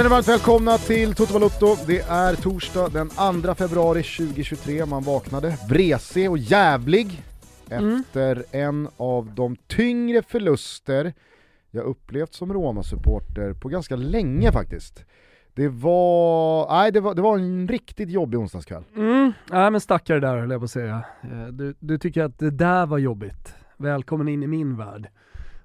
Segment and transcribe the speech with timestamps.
[0.00, 1.76] Känner varmt välkomna till Toto Balotto.
[1.86, 3.08] Det är torsdag den
[3.42, 4.86] 2 februari 2023.
[4.86, 7.22] Man vaknade vresig och jävlig
[7.68, 11.12] efter en av de tyngre förluster
[11.70, 15.04] jag upplevt som Roma-supporter på ganska länge faktiskt.
[15.54, 18.84] Det var, nej, det var, det var en riktigt jobbig onsdagskväll.
[18.96, 21.04] Mm, nej men stackare där höll jag på att säga.
[21.22, 23.54] Eh, Du, du tycker att det där var jobbigt.
[23.76, 25.08] Välkommen in i min värld.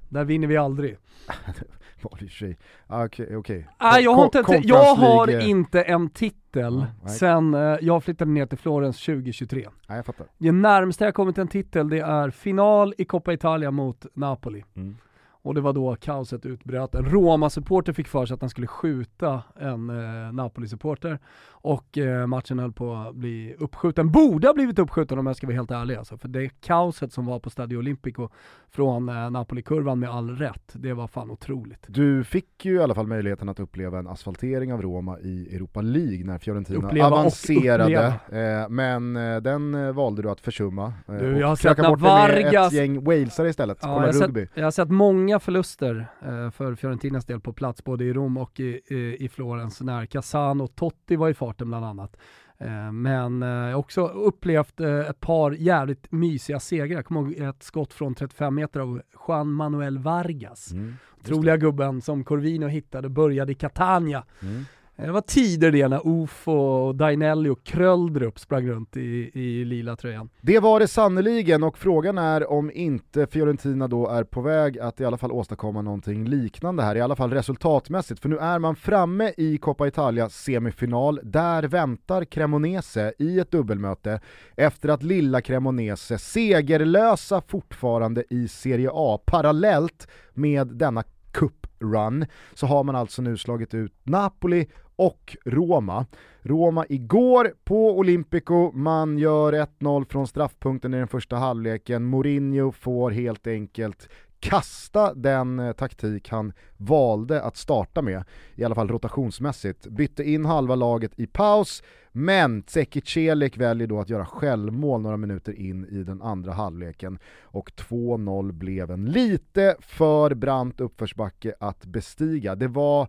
[0.09, 0.97] Där vinner vi aldrig.
[2.19, 2.57] Det i sig.
[2.87, 3.67] Ah, Okej, okej.
[3.81, 7.13] Nej, jag har, inte, jag har inte en titel nej.
[7.13, 9.67] sen eh, jag flyttade ner till Florens 2023.
[9.87, 10.27] Nej, jag fattar.
[10.37, 14.63] Det närmaste jag kommit en titel det är final i Coppa Italia mot Napoli.
[14.75, 14.97] Mm.
[15.45, 16.95] Och det var då kaoset utbröt.
[16.95, 21.19] En Roma-supporter fick för sig att han skulle skjuta en eh, Napoli-supporter
[21.51, 24.11] och eh, matchen höll på att bli uppskjuten.
[24.11, 26.17] Borde ha blivit uppskjuten om jag ska vara helt ärlig alltså.
[26.17, 28.29] För det kaoset som var på Stadio Olimpico
[28.69, 31.85] från eh, Napoli-kurvan med all rätt, det var fan otroligt.
[31.87, 35.81] Du fick ju i alla fall möjligheten att uppleva en asfaltering av Roma i Europa
[35.81, 40.93] League när Fiorentina Uppleva avancerade, eh, men eh, den eh, valde du att försumma.
[41.07, 44.41] Eh, Du, jag har sett när Vargas- ett gäng walesare istället, Ja, kolla jag, rugby.
[44.45, 48.37] sett, jag har sett många förluster eh, för Fiorentinas del på plats, både i Rom
[48.37, 52.17] och i, i, i Florens, när Casano och Totti var i farten bland annat.
[52.57, 56.95] Eh, men eh, jag har också upplevt eh, ett par jävligt mysiga segrar.
[56.95, 60.71] Jag kommer ihåg ett skott från 35 meter av Juan Manuel Vargas.
[60.71, 64.23] Mm, Troliga gubben som Corvino hittade, började i Catania.
[64.41, 64.65] Mm.
[64.97, 69.95] Eh, det var tider det när Ufo Dainelli och Kröldrup sprang runt i, i lila
[69.95, 70.29] tröjan.
[70.41, 75.01] Det var det sannoliken och frågan är om inte Fiorentina då är på väg att
[75.01, 78.75] i alla fall åstadkomma någonting liknande här, i alla fall resultatmässigt, för nu är man
[78.75, 84.19] framme i Coppa Italia semifinal, där väntar Cremonese i ett dubbelmöte
[84.55, 89.19] efter att lilla Cremonese segerlösa fortfarande i Serie A.
[89.25, 96.05] Parallellt med denna cup run så har man alltså nu slagit ut Napoli och Roma.
[96.41, 102.03] Roma igår på Olympico, man gör 1-0 från straffpunkten i den första halvleken.
[102.03, 108.23] Mourinho får helt enkelt kasta den eh, taktik han valde att starta med,
[108.55, 109.87] i alla fall rotationsmässigt.
[109.87, 115.17] Bytte in halva laget i paus, men Zeki Celik väljer då att göra självmål några
[115.17, 121.85] minuter in i den andra halvleken och 2-0 blev en lite för brant uppförsbacke att
[121.85, 122.55] bestiga.
[122.55, 123.07] Det var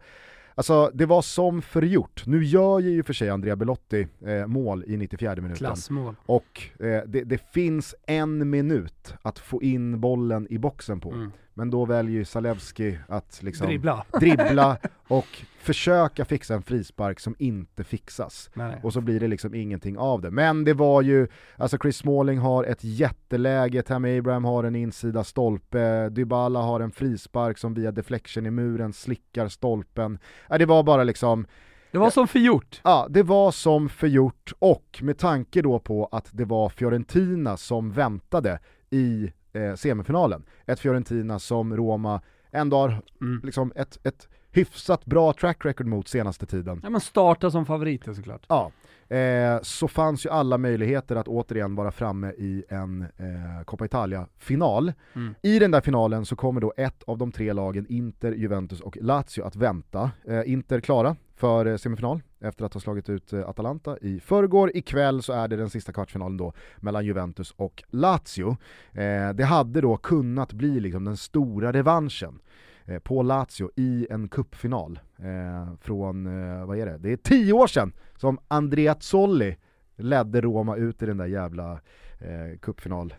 [0.58, 2.26] Alltså det var som förgjort.
[2.26, 5.56] Nu gör ju för sig Andrea Belotti eh, mål i 94 minuten.
[5.56, 6.14] Klassmål.
[6.26, 11.12] Och eh, det, det finns en minut att få in bollen i boxen på.
[11.12, 11.32] Mm.
[11.58, 14.04] Men då väljer ju Zalewski att liksom Dribbla.
[14.20, 14.78] dribbla
[15.08, 15.26] och
[15.58, 18.50] försöka fixa en frispark som inte fixas.
[18.54, 18.80] Nej, nej.
[18.82, 20.30] Och så blir det liksom ingenting av det.
[20.30, 25.24] Men det var ju, alltså Chris Smalling har ett jätteläge, Tammy Abraham har en insida
[25.24, 30.18] stolpe, Dybala har en frispark som via deflection i muren slickar stolpen.
[30.48, 31.46] Ja, det var bara liksom,
[31.92, 32.80] Det var som förgjort.
[32.84, 37.92] ja det var som förgjort och med tanke då på att det var Fiorentina som
[37.92, 38.58] väntade
[38.90, 40.44] i eh, semifinalen.
[40.66, 43.40] Ett Fiorentina som Roma ändå har Mm.
[43.44, 46.80] liksom ett, ett hyfsat bra track record mot senaste tiden.
[46.82, 48.46] Ja men starta som favoriter såklart.
[48.48, 48.70] Ja,
[49.16, 54.92] eh, så fanns ju alla möjligheter att återigen vara framme i en eh, Coppa Italia-final.
[55.14, 55.34] Mm.
[55.42, 58.96] I den där finalen så kommer då ett av de tre lagen, Inter, Juventus och
[59.00, 60.10] Lazio, att vänta.
[60.28, 64.76] Eh, Inter klara för eh, semifinal efter att ha slagit ut eh, Atalanta i förrgår.
[64.76, 68.56] Ikväll så är det den sista kvartsfinalen då mellan Juventus och Lazio.
[68.92, 72.38] Eh, det hade då kunnat bli liksom den stora revanschen
[72.84, 77.52] eh, på Lazio i en cupfinal eh, från, eh, vad är det, det är tio
[77.52, 79.56] år sedan som Andrea Zolli
[79.96, 81.80] ledde Roma ut i den där jävla
[82.18, 83.14] eh, cupfinal.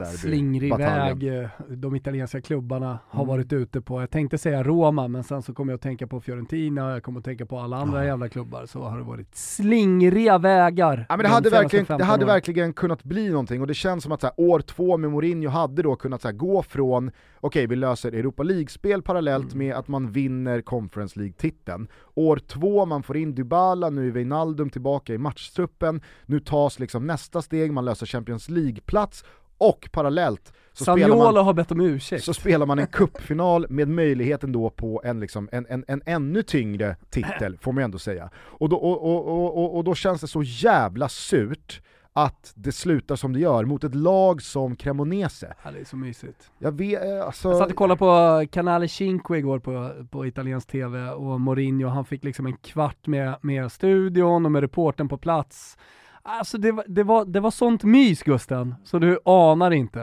[0.00, 3.28] Eh, Slingrig väg eh, de italienska klubbarna har Mm.
[3.28, 4.00] varit ute på.
[4.00, 7.18] Jag tänkte säga Roma, men sen så kommer jag att tänka på Fiorentina, jag kommer
[7.18, 8.66] att tänka på alla andra jävla klubbar.
[8.66, 11.06] Så har det varit slingriga vägar.
[11.08, 12.34] Ja men det de hade, verkligen, det 15 hade åren.
[12.34, 15.82] verkligen kunnat bli någonting och det känns som att här, år två med Mourinho hade
[15.82, 17.10] då kunnat här, gå från,
[17.40, 19.58] okej vi löser Europa League-spel parallellt Mm.
[19.66, 21.88] med att man vinner Conference League-titeln.
[22.14, 27.06] År två, man får in Dybala, nu är Wijnaldum tillbaka i matchtruppen, nu tas liksom
[27.06, 29.24] nästa steg, man löser Champions League-plats
[29.58, 32.24] och parallellt så spelar, man, har bett om ursäkt.
[32.24, 36.42] så spelar man en cupfinal med möjligheten då på en, liksom, en, en, en ännu
[36.42, 38.30] tyngre titel, får man ju ändå säga.
[38.36, 41.80] Och då, och, och, och, och, då känns det så jävla surt
[42.12, 45.54] att det slutar som det gör mot ett lag som Cremonese.
[45.64, 46.50] Ja, det är så mysigt.
[46.58, 47.48] Jag vet, eh, alltså...
[47.48, 52.04] Jag satt och kollade på Canale 5 igår på, på italiensk tv och Mourinho, han
[52.04, 55.76] fick liksom en kvart med, med studion och med reporten på plats.
[56.22, 59.98] Alltså det var, det var, det var sånt mys Gusten, så du anar inte.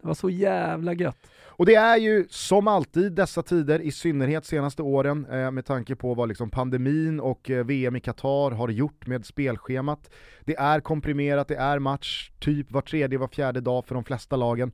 [0.00, 1.30] Det var så jävla gött.
[1.46, 5.96] Och det är ju som alltid dessa tider, i synnerhet senaste åren, eh, med tanke
[5.96, 10.10] på vad liksom pandemin och eh, VM i Qatar har gjort med spelschemat.
[10.40, 14.36] Det är komprimerat, det är match typ var tredje, var fjärde dag för de flesta
[14.36, 14.72] lagen.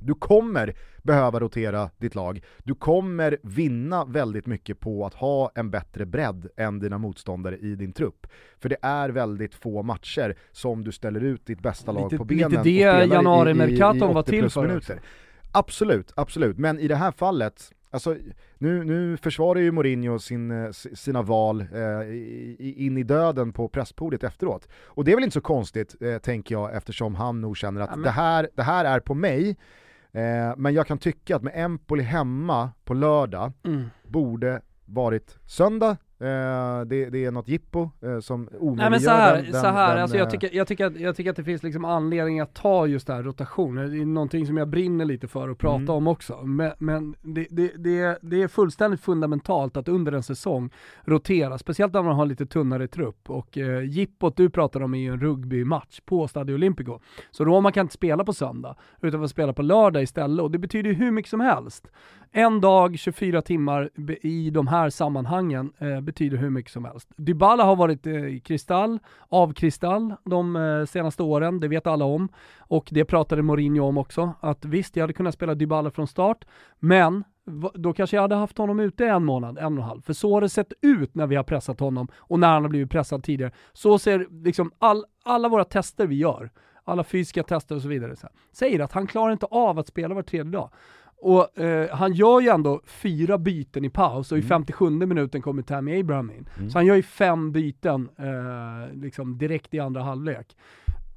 [0.00, 2.44] Du kommer behöva rotera ditt lag.
[2.64, 7.74] Du kommer vinna väldigt mycket på att ha en bättre bredd än dina motståndare i
[7.74, 8.26] din trupp.
[8.58, 12.24] För det är väldigt få matcher som du ställer ut ditt bästa lag Lite- på
[12.24, 12.70] benen lite och det
[13.06, 13.22] spelar
[13.68, 15.00] i- i- i var 80 till för minuter.
[15.52, 16.58] Absolut, absolut.
[16.58, 18.16] Men i det här fallet, alltså,
[18.58, 24.24] nu, nu försvarar ju Mourinho sin, eh, sina val eh, in i döden på presspodiet
[24.24, 24.68] efteråt.
[24.84, 27.90] Och det är väl inte så konstigt, eh, tänker jag, eftersom han nog känner att
[27.90, 29.56] Ja, men- det, här, det här är på mig,
[30.18, 33.90] eh, men jag kan tycka att med Empoli hemma på lördag, Mm.
[34.08, 39.10] borde varit söndag, eh, det, det är något jippo eh, som omöjliggör Nej men så
[39.10, 41.30] här, den, den, så här den, alltså jag, eh, tycker, jag, tycker att, jag tycker
[41.30, 44.56] att det finns liksom anledning att ta just det här rotationer, det är någonting som
[44.56, 45.90] jag brinner lite för att prata Mm.
[45.90, 46.42] om också.
[46.42, 50.70] Men, men det, det, det, är, det är fullständigt fundamentalt att under en säsong
[51.04, 53.30] rotera, speciellt när man har lite tunnare trupp.
[53.30, 56.98] Och eh, jippot du pratar om är ju en rugbymatch på Stadio Olimpico.
[57.30, 60.42] Så Roma kan inte spela på söndag, utan får spela på lördag istället.
[60.42, 61.90] Och det betyder ju hur mycket som helst.
[62.32, 63.90] En dag, 24 timmar
[64.22, 67.08] i de här sammanhangen eh, betyder hur mycket som helst.
[67.16, 72.28] Dybala har varit eh, kristall, av kristall de eh, senaste åren, det vet alla om.
[72.58, 76.44] Och det pratade Mourinho om också, att visst, jag hade kunnat spela Dybala från start,
[76.78, 77.24] men
[77.74, 80.02] då kanske jag hade haft honom ute en månad, en och en halv.
[80.02, 82.70] För så har det sett ut när vi har pressat honom och när han har
[82.70, 83.52] blivit pressad tidigare.
[83.72, 86.50] Så ser liksom all, alla våra tester vi gör,
[86.84, 89.88] alla fysiska tester och så vidare, så här, säger att han klarar inte av att
[89.88, 90.70] spela var tredje dag.
[91.20, 95.62] Och eh, han gör ju ändå fyra byten i paus och i 57 minuten kommer
[95.62, 96.48] Tammy Abraham in.
[96.70, 100.56] Så han gör ju fem byten eh, liksom direkt i andra halvlek.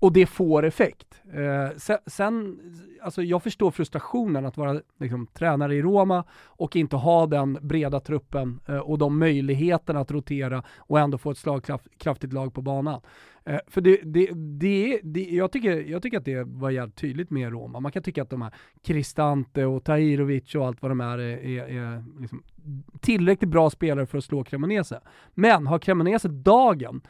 [0.01, 1.21] Och det får effekt.
[1.33, 2.59] Eh, sen,
[3.01, 7.99] alltså jag förstår frustrationen att vara liksom, tränare i Roma och inte ha den breda
[7.99, 13.01] truppen eh, och de möjligheterna att rotera och ändå få ett slagkraftigt lag på banan.
[13.45, 17.29] Eh, för det, det, det, det, jag, tycker, jag tycker att det var jävligt tydligt
[17.29, 17.79] med Roma.
[17.79, 18.53] Man kan tycka att de här
[18.83, 22.43] Cristante och Tahirovic och allt vad de är, är, är, är liksom
[22.99, 24.99] tillräckligt bra spelare för att slå Cremonese.
[25.33, 27.01] Men har Cremonese dagen,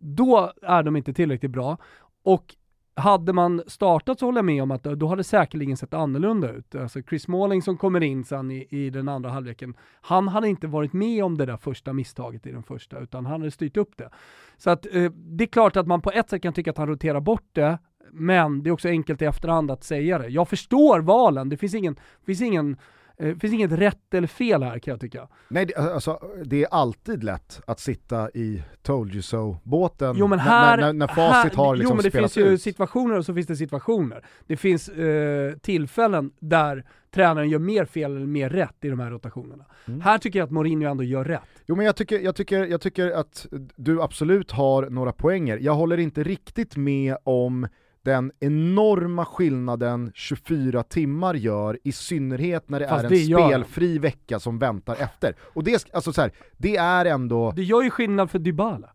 [0.00, 1.78] då är de inte tillräckligt bra.
[2.22, 2.56] Och
[2.94, 6.50] hade man startat så håller jag med om att då hade det säkerligen sett annorlunda
[6.50, 6.74] ut.
[6.74, 10.66] Alltså Chris Måling som kommer in sen i, i den andra halvleken, han hade inte
[10.66, 13.96] varit med om det där första misstaget i den första, utan han hade styrt upp
[13.96, 14.10] det.
[14.58, 16.88] Så att eh, det är klart att man på ett sätt kan tycka att han
[16.88, 17.78] roterar bort det,
[18.10, 20.28] men det är också enkelt i efterhand att säga det.
[20.28, 21.96] Jag förstår valen, det finns ingen,
[22.26, 22.76] finns ingen
[23.20, 25.28] eh, finns inget rätt eller fel här kan jag tycka.
[25.48, 30.36] Nej, det, alltså, det är alltid lätt att sitta i told you so-båten Jo men
[30.36, 32.62] när- här, när, när, när facit här, har liksom Jo men det finns ju ut.
[32.62, 34.24] situationer och så finns det situationer.
[34.46, 36.84] Det finns eh, tillfällen där
[37.14, 39.64] tränaren gör mer fel eller mer rätt i de här rotationerna.
[39.88, 40.00] Mm.
[40.00, 41.40] Här tycker jag att Mourinho ändå gör rätt.
[41.66, 43.46] Jo men jag tycker, jag, tycker, jag tycker att
[43.76, 45.58] du absolut har några poänger.
[45.58, 47.68] Jag håller inte riktigt med om
[48.02, 53.48] den enorma skillnaden 24 timmar gör, i synnerhet när det Fast är det en den.
[53.48, 55.34] spelfri vecka som väntar efter.
[55.40, 58.90] Och det, alltså så här, det är ändå, Det gör ju skillnad för Dybala.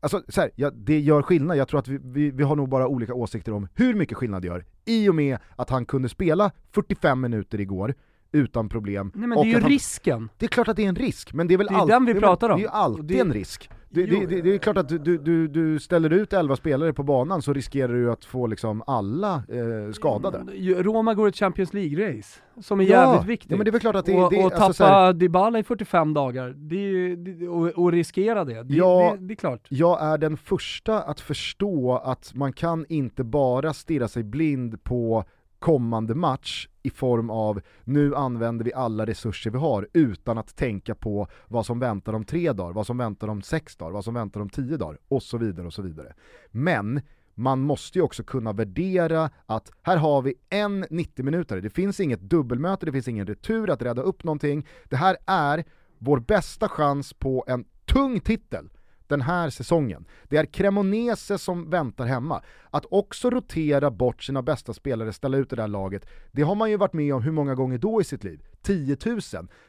[0.00, 2.68] alltså så här, ja, det gör skillnad, jag tror att vi, vi, vi har nog
[2.68, 4.64] bara olika åsikter om hur mycket skillnad det gör.
[4.84, 7.94] I och med att han kunde spela 45 minuter igår,
[8.32, 9.12] utan problem.
[9.14, 10.28] Nej men det är ju han, risken.
[10.38, 11.88] det är klart att det är en risk, men det är väl Det är all-
[11.88, 12.56] den vi det pratar om.
[12.56, 13.70] Det är ju alltid det- en risk.
[13.94, 17.02] Det, det, det, det är klart att du, du, du, ställer ut 11 spelare på
[17.02, 20.38] banan så riskerar du att få liksom alla eh, skadade.
[20.38, 23.50] Mm, Roma går ett Champions League-race, som är Ja, jävligt viktigt.
[23.50, 25.12] ja, men det är väl klart att det- och, det- och alltså tappa så här-
[25.12, 29.16] Dybala i 45 dagar, det och, och riskera det, det, Ja.
[29.18, 29.66] det, det är klart.
[29.68, 35.24] Jag är den första att förstå att man kan inte bara stirra sig blind på
[35.62, 40.94] kommande match i form av nu använder vi alla resurser vi har utan att tänka
[40.94, 44.14] på vad som väntar om tre dagar, vad som väntar om sex dagar, vad som
[44.14, 46.14] väntar om tio dagar och så vidare och så vidare.
[46.50, 47.00] Men
[47.34, 51.60] man måste ju också kunna värdera att här har vi en 90 minuter.
[51.60, 54.66] det finns inget dubbelmöte, det finns ingen retur att rädda upp någonting.
[54.84, 55.64] Det här är
[55.98, 58.68] vår bästa chans på en tung titel
[59.12, 60.04] den här säsongen.
[60.28, 62.42] Det är Cremonese som väntar hemma.
[62.70, 66.70] Att också rotera bort sina bästa spelare, ställa ut det där laget, det har man
[66.70, 68.42] ju varit med om hur många gånger då i sitt liv?
[68.62, 69.20] 10 000.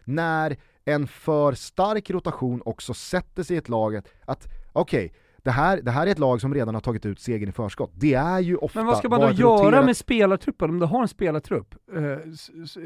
[0.03, 5.81] När en för stark rotation också sätter sig i ett laget att, okej, det, här,
[5.81, 7.91] det här är ett lag som redan har tagit ut segern i förskott.
[7.93, 10.79] Det är ju ofta Men vad ska man då ett göra roterat- med spelartruppen om
[10.79, 12.17] du har en spelartrupp eh,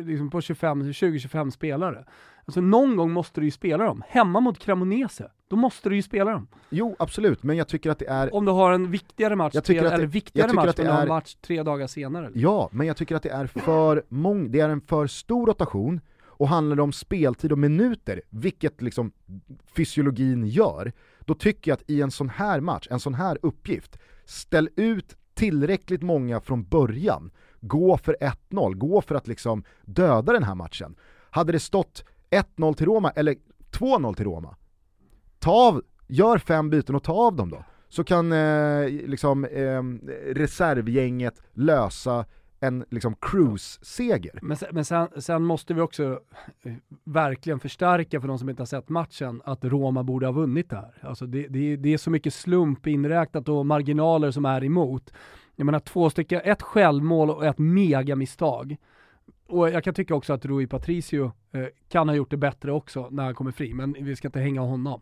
[0.06, 2.06] liksom på 25 20-25 spelare?
[2.46, 5.32] Alltså någon gång måste du ju spela dem, hemma mot Cremonese.
[5.48, 6.48] Då måste du ju spela dem.
[6.70, 8.36] Jo, absolut, men jag tycker att det är...
[8.36, 10.75] Om du har en viktigare match, Jag tycker tre, att det- eller viktigare match, att
[10.75, 12.32] det har en är- match tre dagar senare.
[12.34, 14.51] Ja, men jag tycker att det är för mång...
[14.51, 19.12] det är en för stor rotation, och handlar det om speltid och minuter, vilket liksom
[19.75, 23.98] fysiologin gör, då tycker jag att i en sån här match, en sån här uppgift,
[24.25, 27.32] ställ ut tillräckligt många från början.
[27.62, 28.18] Gå för
[28.50, 30.96] 1-0, gå för att liksom döda den här matchen.
[31.30, 33.36] Hade det stått 1-0 till Roma, eller
[33.72, 34.56] 2-0 till Roma,
[35.39, 37.63] ta av, gör fem byten och ta av dem då.
[37.89, 39.84] Så kan eh, liksom, eh,
[40.34, 42.25] reservgänget lösa
[42.60, 44.39] en liksom cruise-seger.
[44.41, 46.03] Men, sen, men sen, sen måste vi också
[46.63, 50.70] eh, verkligen förstärka för de som inte har sett matchen att Roma borde ha vunnit
[50.70, 50.94] det här.
[51.01, 55.13] Alltså det, det, är- det är så mycket slump inräknat och marginaler som är emot.
[55.56, 58.77] Jag menar två stycken, ett självmål och ett megamisstag.
[59.50, 63.08] Och jag kan tycka också att Rui Patricio eh, kan ha gjort det bättre också
[63.12, 65.01] när han kommer fri, men vi ska inte hänga honom.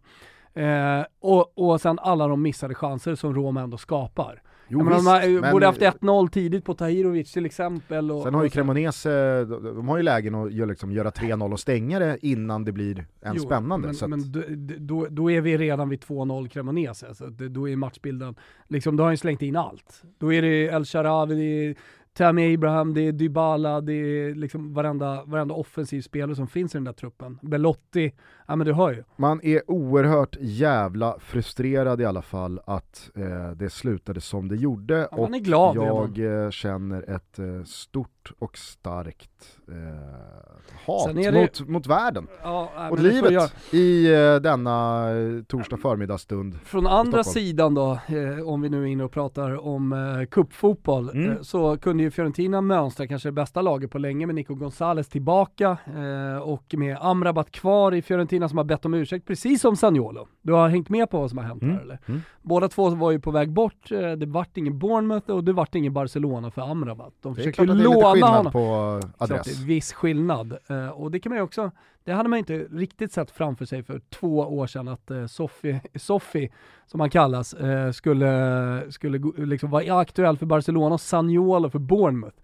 [0.54, 4.42] Eh, och, och sen alla de missade chanser som Roma ändå skapar.
[4.68, 8.12] Jo, menar, visst, de har- men- borde haft 1-0 tidigt på Tahirovic till exempel.
[8.12, 11.52] Och, Sen har ju Cremonese, de, de har ju lägen att göra, liksom, göra 3-0
[11.52, 13.88] och stänga det innan det blir en Jo, spännande.
[13.88, 14.42] Men, att, men då,
[14.80, 18.36] då, då är vi redan vid 2-0 Cremonese, så då är matchbilden,
[18.68, 20.04] liksom, då har han ju slängt in allt.
[20.18, 21.76] Då är det El Sharawi,
[22.18, 26.78] Tammy Abraham, det är Dybala, det är liksom varenda, varenda offensiv spelare som finns i
[26.78, 27.40] den där truppen.
[27.42, 28.14] Belotti,
[28.48, 29.04] ja men du hör ju.
[29.16, 35.08] Man är oerhört jävla frustrerad i alla fall att eh, det slutade som det gjorde
[35.12, 38.10] Ja, man och är glad, jag eh, känner ett eh, stort
[38.40, 39.76] och starkt eh,
[40.86, 45.44] hat det- mot, mot världen Ja, nej, och får jag- livet i eh, denna eh,
[45.44, 46.60] torsdag förmiddagsstund.
[46.64, 48.00] Från andra sidan då,
[48.46, 51.44] om vi nu är inne och pratar om eh, cupfotboll, Mm.
[51.44, 55.78] så kunde ju Fiorentina mönstra kanske det bästa laget på länge med Nico Gonzales tillbaka
[56.44, 60.28] och med Amrabat kvar i Fiorentina som har bett om ursäkt, precis som Sagnolo.
[60.42, 61.76] Du har hängt med på vad som har hänt Mm.
[61.76, 62.00] här eller?
[62.08, 62.22] Mm.
[62.42, 65.76] Båda två var ju på väg bort, eh, det vart ingen Bournemouth och det vart
[65.76, 67.14] ingen Barcelona för Amrabat.
[67.22, 68.52] De klart är lite låna honom.
[68.52, 68.60] på
[69.04, 69.62] eh, Klart adress.
[69.62, 70.58] är viss skillnad.
[70.68, 71.72] Eh, och det kan man ju också,
[72.04, 75.80] det hade man inte riktigt sett framför sig för två år sedan att uh, Soffi,
[75.96, 76.50] Soffi,
[76.86, 82.36] som han kallas, eh, skulle, skulle liksom vara aktuell för Barcelona och Sagnolo för Bournemouth.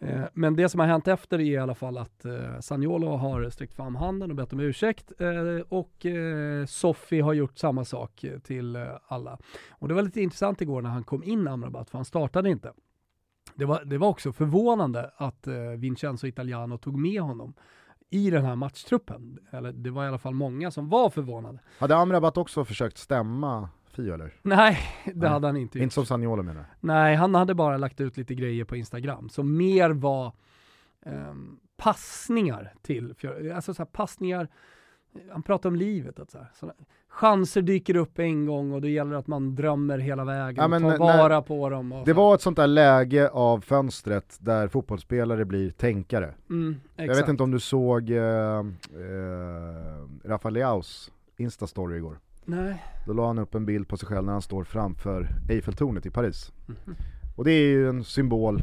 [0.00, 3.50] Eh, men det som har hänt efter är i alla fall att eh, Sagnolo har
[3.50, 5.28] sträckt fram handen och bett om ursäkt eh,
[5.68, 9.38] och eh, Soffi har gjort samma sak till eh, alla.
[9.70, 12.72] Och det var lite intressant igår när han kom in Amrabat, för han startade inte.
[13.54, 17.54] Det var, det var också förvånande att eh, Vincenzo Italiano tog med honom
[18.10, 19.38] i den här matchtruppen.
[19.50, 21.58] Eller det var i alla fall många som var förvånade.
[21.78, 23.68] Hade Amrabat också försökt stämma
[24.02, 24.32] Fio eller?
[24.42, 25.82] Nej, det Nej, hade han inte gjort.
[25.82, 26.64] Inte som Sagnolo menar.
[26.80, 30.32] Nej, han hade bara lagt ut lite grejer på Instagram som mer var
[31.06, 33.14] ehm, passningar till,
[33.54, 34.48] alltså så här passningar,
[35.32, 36.72] han pratar om livet, att så här, såna,
[37.08, 40.82] chanser dyker upp en gång och det gäller att man drömmer hela vägen Ja, och
[40.82, 42.02] tar när- vara på dem.
[42.06, 42.16] Det så.
[42.16, 46.34] var ett sånt där läge av fönstret där fotbollsspelare blir tänkare.
[46.50, 48.64] mm, Jag vet inte om du såg eh, eh,
[50.24, 52.18] Rafa Leaus Insta-story igår.
[52.48, 52.84] Nej.
[53.06, 56.10] Då la han upp en bild på sig själv när han står framför Eiffeltornet i
[56.10, 56.52] Paris.
[56.66, 56.96] Mhm.
[57.36, 58.62] Och det är ju en symbol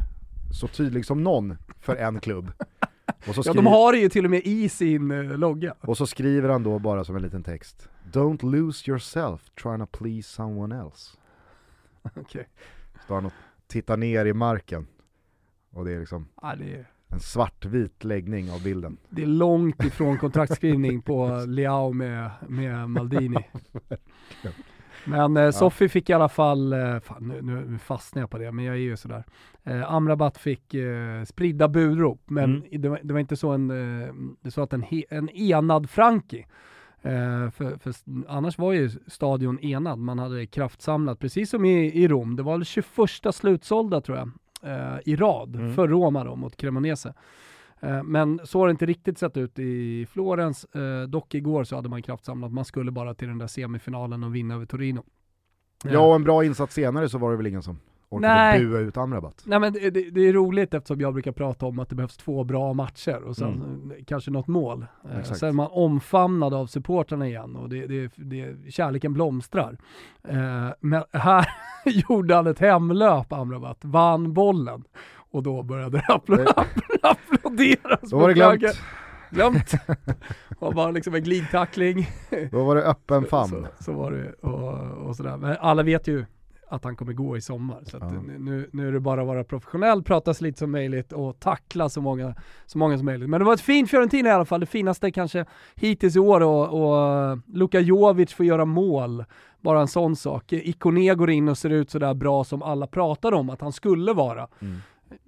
[0.52, 2.52] så tydlig som någon för en klubb.
[3.44, 5.74] Ja, de har det ju till och med i sin eh, logga.
[5.80, 7.88] och så skriver han då bara som en liten text.
[8.12, 11.16] Don't lose yourself trying to please someone else.
[12.02, 12.48] Okej.
[13.04, 13.32] Står han och
[13.66, 14.86] tittar ner i marken.
[15.70, 18.96] Och det är liksom Ja, det, är, en svartvit läggning av bilden.
[19.10, 23.44] det är långt ifrån kontraktskrivning på Leao med, med Maldini.
[25.04, 28.52] Men eh, Soffi fick i alla fall, eh, fan, nu, nu fastnar jag på det,
[28.52, 29.24] men jag är ju sådär.
[29.64, 32.82] Eh, Amrabat fick eh, spridda budrop, men Mm.
[32.82, 34.08] det, var, det var inte så en, eh,
[34.40, 36.46] det så att en, he, en enad Frankie
[37.02, 37.94] Eh, för, för
[38.28, 42.36] annars var ju stadion enad, man hade kraftsamlat, precis som i, i Rom.
[42.36, 44.30] Det var väl 21 slutsålda tror jag,
[44.62, 45.74] eh, i rad Mm.
[45.74, 47.14] för Roma då, mot Cremonese.
[47.80, 50.64] Eh, men så har det inte riktigt sett ut i Florens.
[50.64, 54.34] Eh, dock igår så hade man kraftsamlat, man skulle bara till den där semifinalen och
[54.34, 55.04] vinna över Torino.
[55.84, 58.64] Eh, Ja, och en bra insats senare så var det väl ingen som orkade Nej.
[58.66, 59.42] bua ut Amrabat.
[59.46, 62.44] Nej men det, det, är roligt eftersom jag brukar prata om att det behövs två
[62.44, 64.82] bra matcher och sen eh, kanske något mål.
[64.82, 65.20] Eh, Mm.
[65.20, 65.38] Exakt.
[65.40, 69.76] sen är man omfamnad av supportrarna igen och det, det, det, kärleken blomstrar.
[70.28, 71.48] Eh, men här
[71.84, 74.84] gjorde han ett hemlöp, Amrabat, vann bollen
[75.30, 76.52] och då började det appl-
[77.02, 78.10] applåderas.
[78.10, 78.62] Då var det glömt.
[79.30, 79.72] Glömt.
[80.58, 82.08] Och bara liksom en glidtackling.
[82.50, 83.66] Då var det öppen famn.
[83.78, 85.36] Så, så var det och, och sådär.
[85.36, 86.24] Men alla vet ju
[86.68, 87.82] att han kommer gå i sommar.
[87.84, 88.10] Så Ja.
[88.38, 91.88] nu, nu är det bara att vara professionell, prata så lite som möjligt och tackla
[91.88, 92.34] så många,
[92.66, 93.28] så många som möjligt.
[93.30, 95.44] Men det var ett fint Fiorentina i alla fall, det finaste kanske
[95.74, 99.24] hittills i år och, och Luka Jovic får göra mål.
[99.60, 100.52] Bara en sån sak.
[100.52, 104.12] Ikoné går in och ser ut sådär bra som alla pratade om att han skulle
[104.12, 104.48] vara.
[104.60, 104.76] Mm.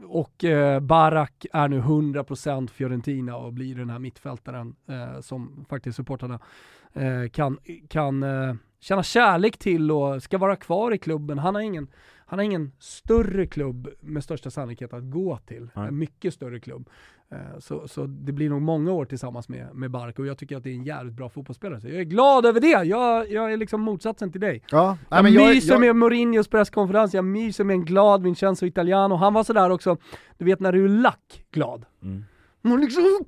[0.09, 5.97] Och eh, Barak är nu 100% Fiorentina och blir den här mittfältaren eh, som faktiskt
[5.97, 6.39] supportarna
[6.93, 11.39] eh, kan, kan eh, känna kärlek till och ska vara kvar i klubben.
[11.39, 11.89] Han har ingen,
[12.27, 15.71] han har ingen större klubb med största sannolikhet att gå till.
[15.75, 15.89] Nej.
[15.89, 16.91] En mycket större klubb.
[17.31, 20.57] Eh, så, så det blir nog många år tillsammans med, med Bark och jag tycker
[20.57, 21.81] att det är en jävligt bra fotbollsspelare.
[21.81, 22.85] Så jag är glad över det.
[22.85, 24.63] Jag, jag är liksom motsatsen till dig.
[24.71, 28.67] Ja, nej, Jag jag, myser jag, med Mourinhos presskonferens, jag myser med en glad Vincenzo
[28.67, 29.15] Italiano.
[29.15, 29.97] Han var sådär också,
[30.39, 31.85] du vet när du är lack glad.
[32.03, 32.25] Mm.
[32.63, 33.19] Men liksom, nu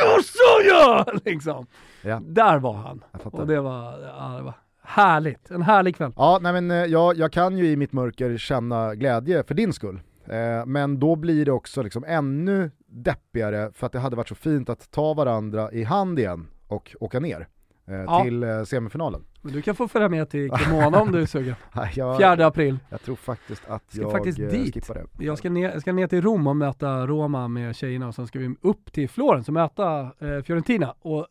[0.00, 1.20] jag jag!
[1.24, 1.66] Liksom.
[2.02, 2.20] Ja.
[2.24, 3.04] Där var han.
[3.24, 4.54] Och det var, ja, det var
[4.90, 5.50] härligt.
[5.50, 6.12] En härlig kväll.
[6.16, 9.72] Ja, nej men eh, jag, jag kan ju i mitt mörker känna glädje för din
[9.72, 10.00] skull.
[10.26, 14.34] Eh, men då blir det också liksom ännu deppigare för att det hade varit så
[14.34, 17.46] fint att ta varandra i hand igen och åka ner
[17.88, 18.22] eh, Ja.
[18.24, 19.24] till eh, semifinalen.
[19.42, 21.54] Men du kan få följa med till Cremona om du är sugen.
[21.94, 22.78] Jag, 4 april.
[22.88, 24.74] jag tror faktiskt att Ska jag faktiskt eh, dit.
[24.74, 25.24] skippar det.
[25.24, 28.26] Jag ska, ner, jag ska ner till Rom och möta Roma med tjejerna och sen
[28.26, 30.94] ska vi upp till Florens och möta eh, Fiorentina.
[31.00, 31.26] Och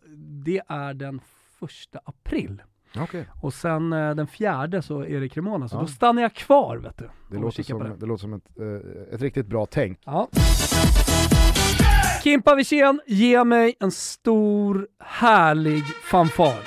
[0.46, 1.22] det är den
[1.60, 2.62] första april.
[2.98, 5.80] Okej, Och sen eh, den fjärde så är det Cremona, så Ja.
[5.82, 7.10] då stannar jag kvar vet du.
[7.32, 10.00] det, låter som, det låter som ett, eh, ett riktigt bra tänk.
[10.06, 10.28] Ja.
[12.24, 16.60] Kimpa Wirsén, ge mig en stor härlig fanfar.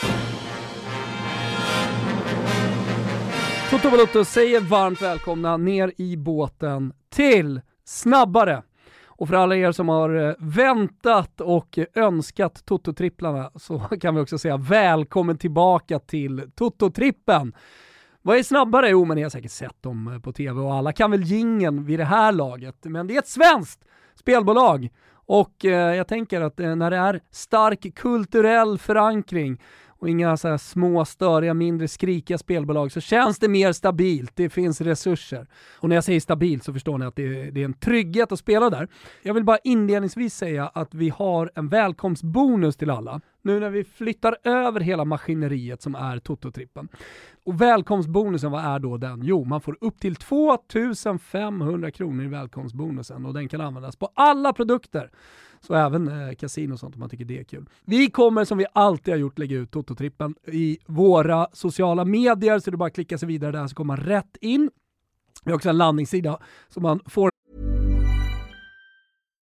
[3.70, 8.62] Toto Balotto säger varmt välkomna ner i båten till Snabbare.
[9.22, 14.38] Och för alla er som har eh, väntat och önskat Toto-tripplarna så kan vi också
[14.38, 17.52] säga välkommen tillbaka till Toto-trippen.
[18.22, 18.88] Vad är snabbare?
[18.88, 21.84] Jo, men ni har säkert sett dem eh, på tv och alla kan väl gingen
[21.84, 22.76] vid det här laget.
[22.84, 27.20] Men det är ett svenskt spelbolag och eh, jag tänker att eh, när det är
[27.30, 29.60] stark kulturell förankring
[30.02, 34.32] och inga så här små, störiga, mindre skrikiga spelbolag så känns det mer stabilt.
[34.34, 35.46] Det finns resurser.
[35.78, 38.32] Och när jag säger stabilt så förstår ni att det är, det är en trygghet
[38.32, 38.88] att spela där.
[39.22, 43.20] Jag vill bara inledningsvis säga att vi har en välkomstbonus till alla.
[43.42, 46.88] Nu när vi flyttar över hela maskineriet som är Toto-trippen.
[47.44, 49.22] Och välkomstbonusen, vad är då den?
[49.22, 54.52] Jo, man får upp till 2500 kronor i välkomstbonusen och den kan användas på alla
[54.52, 55.10] produkter.
[55.66, 57.68] Så även eh, kasino och sånt om man tycker det är kul.
[57.84, 62.70] Vi kommer som vi alltid har gjort lägga ut Toto-trippen i våra sociala medier så
[62.70, 64.70] det är bara att klicka sig vidare där så kommer man rätt in.
[65.44, 67.30] Vi har också en landningssida så man får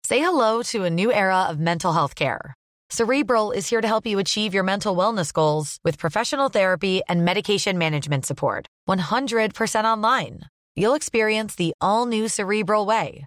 [0.08, 2.54] Say hello to a new era of mental health care.
[2.90, 7.24] Cerebral is here to help you achieve your mental wellness goals with professional therapy and
[7.24, 8.66] medication management support.
[8.88, 10.40] 100% online.
[10.74, 13.26] You'll experience the all new Cerebral Way,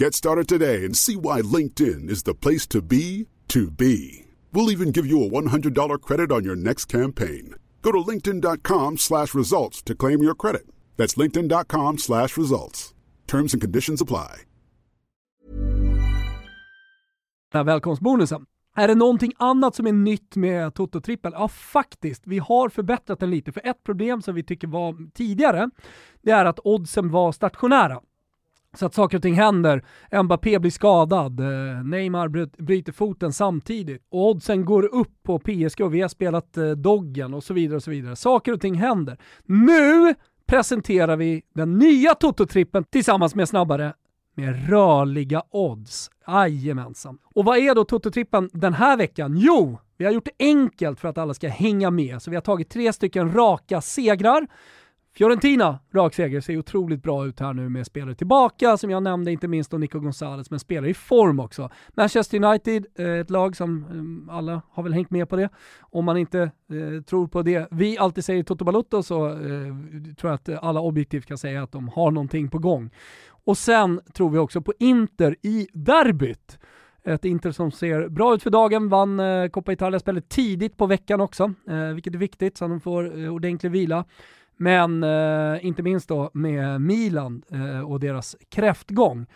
[0.00, 4.26] Get started today and see why LinkedIn is the place to be to be.
[4.52, 7.54] We'll even give you a $100 credit on your next campaign.
[7.82, 10.62] Go to linkedin.com slash results to claim your credit.
[10.96, 12.94] That's linkedin.com slash results.
[13.26, 14.44] Terms and conditions apply.
[17.52, 18.46] välkomstbonusen.
[18.76, 21.32] Är det någonting annat som är nytt med Toto-trippel?
[21.32, 22.22] Ja, faktiskt.
[22.26, 23.52] Vi har förbättrat den lite.
[23.52, 25.70] För ett problem som vi tycker var tidigare,
[26.22, 28.00] det är att oddsen var stationära.
[28.78, 29.84] Så att saker och ting händer.
[30.22, 32.28] Mbappé blir skadad, eh, Neymar
[32.62, 34.06] bryter foten samtidigt.
[34.10, 37.76] Och oddsen går upp på PSG och vi har spelat eh, Doggen och så vidare
[37.76, 38.16] och så vidare.
[38.16, 39.18] Saker och ting händer.
[39.44, 40.14] Nu
[40.46, 43.92] presenterar vi den nya Toto-trippen tillsammans med Snabbare
[44.34, 46.10] med rörliga odds.
[46.26, 47.18] Jajamensan.
[47.34, 49.36] Och vad är då Toto-trippen den här veckan?
[49.36, 52.40] Jo, vi har gjort det enkelt för att alla ska hänga med, så vi har
[52.42, 54.46] tagit tre stycken raka segrar.
[55.16, 59.32] Fiorentina, rak seger, ser otroligt bra ut här nu med spelare tillbaka, som jag nämnde,
[59.32, 61.70] inte minst då Nico Gonzales, men spelare i form också.
[61.96, 63.84] Manchester United, eh, ett lag som
[64.28, 65.48] eh, alla har väl hängt med på det.
[65.80, 69.74] Om man inte eh, tror på det vi alltid säger Toto Balotto så eh,
[70.18, 72.90] tror jag att alla objektivt kan säga att de har någonting på gång.
[73.44, 76.58] Och sen tror vi också på Inter i derbyt.
[77.04, 81.20] Ett Inter som ser bra ut för dagen, vann eh, Coppa Italia-spelet tidigt på veckan
[81.20, 84.04] också, eh, vilket är viktigt så att de får eh, ordentlig vila.
[84.58, 89.26] Men eh, inte minst då med Milan eh, och deras kräftgång.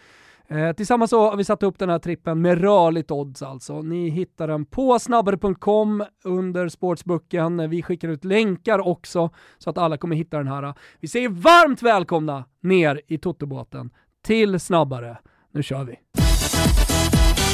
[0.48, 3.82] Eh, tillsammans så har vi satt upp den här trippen med rörligt odds alltså.
[3.82, 7.70] Ni hittar den på snabbare.com under sportsbooken.
[7.70, 10.74] Vi skickar ut länkar också så att alla kommer hitta den här.
[11.00, 13.90] Vi säger varmt välkomna ner i Totobåten
[14.22, 15.18] till Snabbare.
[15.52, 16.21] Nu kör vi!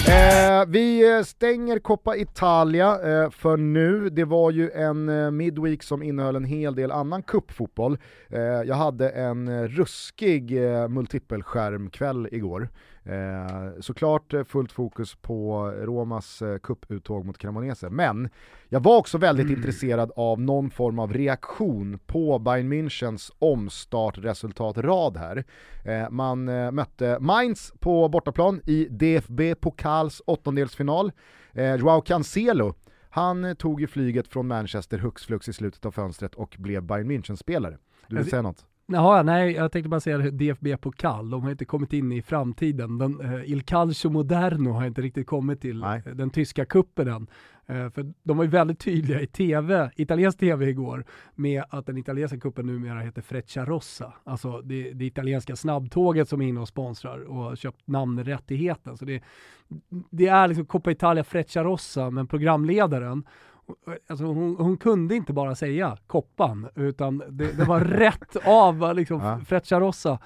[0.09, 4.09] Eh, vi eh, stänger Coppa Italia eh, för nu.
[4.11, 7.99] Det var ju en eh, midweek som innehöll en hel del annan kuppfotboll.
[8.29, 12.68] Eh, jag hade en eh, ruskig eh, multipelskärmkväll igår.
[13.09, 18.29] Eh, såklart eh, fullt fokus på Romas eh, kupputtåg mot Cremonese, men
[18.68, 19.57] jag var också väldigt mm.
[19.57, 25.44] intresserad av någon form av reaktion på Bayern Münchens omstartresultatrad här.
[25.85, 31.12] Eh, man eh, mötte Mainz på bortaplan i DFB Pokals åttondelsfinal.
[31.53, 32.75] Eh, Joao Cancelo
[33.11, 37.11] han tog ju flyget från Manchester hux flux i slutet av fönstret och blev Bayern
[37.11, 37.79] München-spelare.
[38.09, 38.64] Du vill säga något?
[38.92, 42.98] Jaha, nej, jag tänkte bara säga DFB Pokal, de har inte kommit in i framtiden.
[42.98, 46.03] Den, uh, Il Calcio Moderno har inte riktigt kommit till nej.
[46.14, 47.27] den tyska kuppen än.
[47.70, 51.98] Uh, för de var ju väldigt tydliga i TV, italiensk TV igår, med att den
[51.98, 54.12] italienska kuppen numera heter Freccia Rossa.
[54.24, 58.96] Alltså det, det italienska snabbtåget som är inne och sponsrar och har köpt namnrättigheten.
[58.96, 59.22] Så det,
[60.11, 63.24] det är liksom Coppa Italia Freccia Rossa, men programledaren
[64.07, 69.20] Alltså hon, hon, kunde inte bara säga koppan, utan det, det var rätt av liksom
[69.20, 69.40] ja.
[69.46, 70.18] Frecciarossa.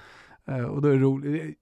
[0.44, 1.58] Eh, och då är det roligt.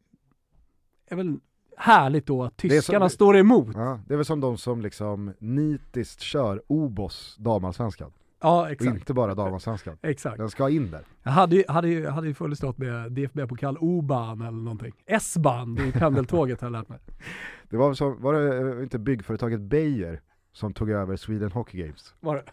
[1.08, 1.38] Det är väl
[1.76, 3.68] härligt då att tyskarna som, står emot.
[3.74, 8.12] Ja, det är väl som de som liksom nitiskt kör Obos damallsvenskan.
[8.42, 8.90] Ja, exakt.
[8.90, 9.96] Och inte bara damallsvenskan.
[10.02, 10.38] exakt.
[10.38, 11.02] Den ska in där.
[11.22, 14.92] Jag hade ju, hade ju, hade ju fullstått med DFB-pokal O-ban eller någonting.
[15.06, 16.98] S-ban i pendeltåget har jag lärt mig.
[17.70, 20.20] Det var, som, var det eh, inte byggföretaget Beijer
[20.52, 22.14] som tog över Sweden Hockey Games.
[22.20, 22.44] Var det?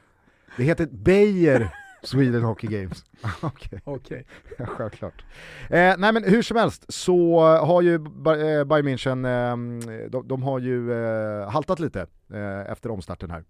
[0.57, 1.69] Det heter Beijer
[2.03, 3.05] Sweden Hockey Games.
[3.41, 3.81] Okej.
[3.86, 3.95] Okay.
[3.95, 4.23] okay.
[4.57, 5.25] ja, självklart.
[5.69, 10.43] Eh, nej men hur som helst så har ju eh, Bayern München, eh, de, de,
[10.43, 13.43] har ju eh, haltat lite eh, efter omstarten här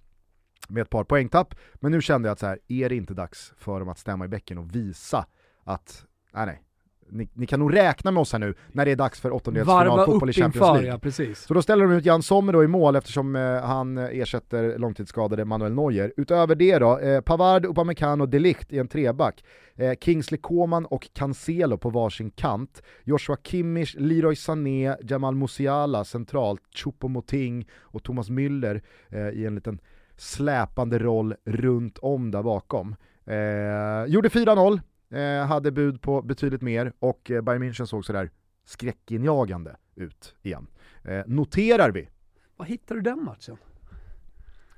[0.70, 3.54] med ett par poängtapp, men nu kände jag att så här, är det inte dags
[3.58, 5.26] för dem att stämma i bäcken och visa
[5.64, 6.64] att, nej nej,
[7.10, 10.06] ni, ni, kan nog räkna med oss här nu när det är dags för åttondelsfinal
[10.06, 10.88] fotboll i Champions League.
[10.90, 11.40] Ja, precis.
[11.40, 15.46] Så då ställer de ut Jan Sommer då i mål eftersom eh, han ersätter långtidsskadade
[15.46, 16.14] Manuel Neuer.
[16.18, 19.44] Utöver det då, eh, Pavard, Upamecano och Delict i en treback.
[19.76, 22.84] Eh, Kingsley Coman och Cancelo på varsin kant.
[23.04, 29.80] Joshua Kimmich, Leroy Sané, Jamal Musiala centralt, Choupo-Moting och Thomas Müller eh, i en liten
[30.18, 32.96] släpande roll runt om där bakom.
[33.26, 38.32] Eh, gjorde 4-0, eh, hade bud på betydligt mer och eh, Bayern München såg sådär
[38.66, 40.68] skräckinjagande ut igen.
[41.04, 42.10] Eh, noterar vi.
[42.56, 43.58] Vad hittade du den matchen?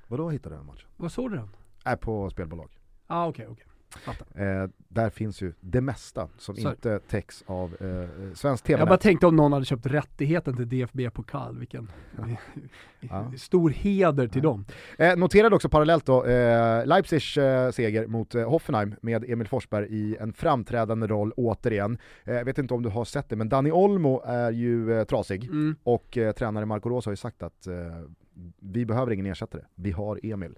[0.06, 0.88] Vadå hittade du den matchen?
[0.96, 1.48] Vad såg du den?
[1.84, 2.78] Är på spelbolag.
[3.06, 3.69] Ah, okej, okay, okej.
[4.34, 6.70] Eh, där finns ju det mesta som Sorry.
[6.70, 10.68] inte täcks av eh, svensk tv Jag bara tänkte om någon hade köpt rättigheten till
[10.68, 11.90] DFB-pokal, vilken
[13.00, 13.32] ja.
[13.36, 14.50] stor heder till ja.
[14.50, 14.64] dem.
[14.98, 19.86] Eh, noterade också parallellt då, eh, Leipzigs eh, seger mot eh, Hoffenheim med Emil Forsberg
[19.90, 21.98] i en framträdande roll återigen.
[22.24, 25.04] Jag eh, vet inte om du har sett det, men Dani Olmo är ju eh,
[25.04, 25.76] trasig mm.
[25.82, 27.68] och tränare Marco Rosa har ju sagt att
[28.60, 30.54] vi behöver ingen ersättare, vi har Emil.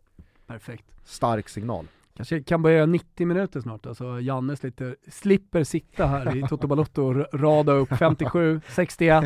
[0.47, 0.85] Perfekt.
[1.05, 1.87] Stark signal.
[2.17, 7.03] Kanske kan börja 90 minuter snart, alltså Janne slipper, slipper sitta här i Toto Balotto
[7.03, 9.25] och rada upp 57, 61,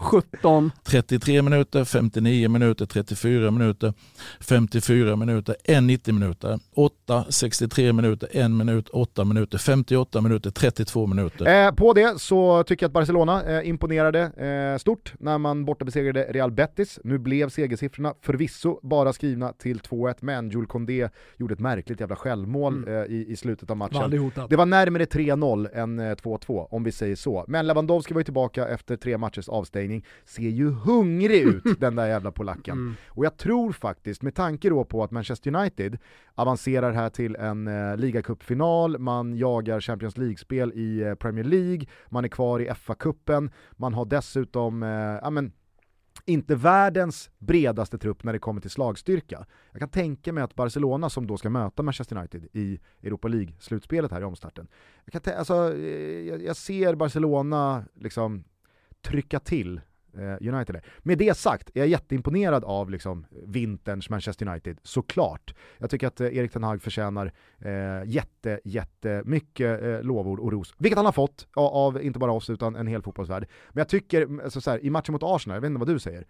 [0.00, 0.70] 17.
[0.84, 3.94] 33 minuter, 59 minuter, 34 minuter,
[4.40, 11.06] 54 minuter, en 90 minuter, 8, 63 minuter, 1 minut, 8 minuter, 58 minuter, 32
[11.06, 11.66] minuter.
[11.66, 15.84] Eh, på det så tycker jag att Barcelona eh, imponerade eh, stort när man borta
[15.84, 16.98] besegrade Real Betis.
[17.04, 22.16] Nu blev segersiffrorna förvisso bara skrivna till 2-1, men Jules Condé gjorde ett märkligt jävla
[22.28, 22.88] självmål Mm.
[22.94, 24.10] eh, i, i slutet av matchen.
[24.50, 27.44] Det var närmare 3-0 än eh, 2-2, om vi säger så.
[27.48, 32.06] Men Lewandowski var ju tillbaka efter tre matchers avstängning, ser ju hungrig ut den där
[32.06, 32.72] jävla polacken.
[32.72, 32.94] Mm.
[33.08, 35.98] Och jag tror faktiskt, med tanke då på att Manchester United
[36.34, 42.24] avancerar här till en eh, ligacupfinal, man jagar Champions League-spel i eh, Premier League, man
[42.24, 44.88] är kvar i FA-cupen, man har dessutom, eh,
[45.22, 45.52] ja men,
[46.28, 49.46] inte världens bredaste trupp när det kommer till slagstyrka.
[49.72, 54.10] Jag kan tänka mig att Barcelona som då ska möta Manchester United i Europa League-slutspelet
[54.10, 54.68] här i omstarten,
[55.04, 58.44] jag, kan alltså, eh, jag, jag ser Barcelona liksom
[59.02, 59.80] trycka till
[60.16, 60.76] Eh, United.
[60.76, 60.84] är.
[60.98, 65.54] Med det sagt är jag jätteimponerad av liksom, eh, vinterns Manchester United, såklart.
[65.78, 70.74] Jag tycker att eh, Erik Ten Hag förtjänar eh, jätte, jättemycket eh, lovord och ros,
[70.78, 73.46] vilket han har fått av, av inte bara oss utan en hel fotbollsvärld.
[73.68, 75.98] Men jag tycker, alltså, så här, i matchen mot Arsenal, jag vet inte vad du
[75.98, 76.26] säger,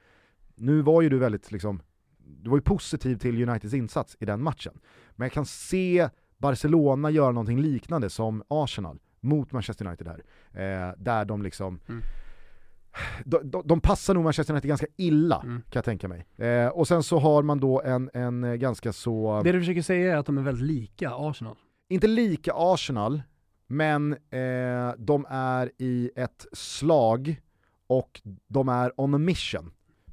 [0.54, 1.82] nu var ju du väldigt liksom,
[2.18, 4.80] du var ju positiv till Uniteds insats i den matchen.
[5.16, 10.22] Men jag kan se Barcelona göra någonting liknande som Arsenal mot Manchester United här.
[10.52, 12.02] Eh, där de liksom, Mm
[13.24, 15.56] de, de, de passar nog Manchester United ganska illa Mm.
[15.62, 16.26] kan jag tänka mig.
[16.36, 20.12] Eh, och sen så har man då en, en ganska så, Det du försöker säga
[20.12, 21.56] är att de är väldigt lika Arsenal.
[21.88, 23.22] inte lika Arsenal,
[23.66, 27.40] men eh, de är i ett slag
[27.86, 29.70] och de är on a mission.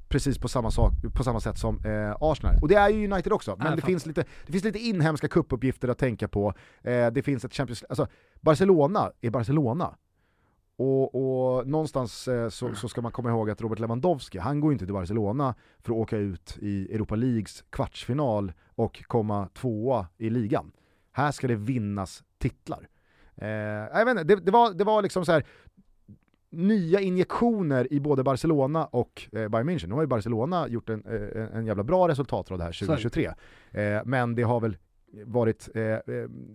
[0.08, 2.54] Precis på samma, sak, på samma sätt som eh, Arsenal.
[2.62, 5.28] Och det är ju United också, men jag det finns, lite, det finns lite inhemska
[5.28, 6.54] kuppuppgifter att tänka på.
[6.82, 8.06] Eh, det finns ett Champions alltså
[8.40, 9.96] Barcelona är Barcelona.
[10.78, 14.70] Och, och någonstans eh, så, så ska man komma ihåg att Robert Lewandowski, han går
[14.70, 20.06] ju inte till Barcelona för att åka ut i Europa Leagues kvartsfinal och komma tvåa
[20.18, 20.72] i ligan.
[21.12, 22.88] Här ska det vinnas titlar.
[23.36, 25.44] Eh, jag vet inte, det, det, var, det var liksom så här
[26.50, 29.86] nya injektioner i både Barcelona och eh, Bayern München.
[29.88, 33.02] Nu har ju Barcelona gjort en, eh, en- jävla bra resultatrad här Så är det.
[33.02, 33.32] 2023.
[33.82, 34.76] Eh, men det har väl
[35.24, 36.00] varit eh, eh,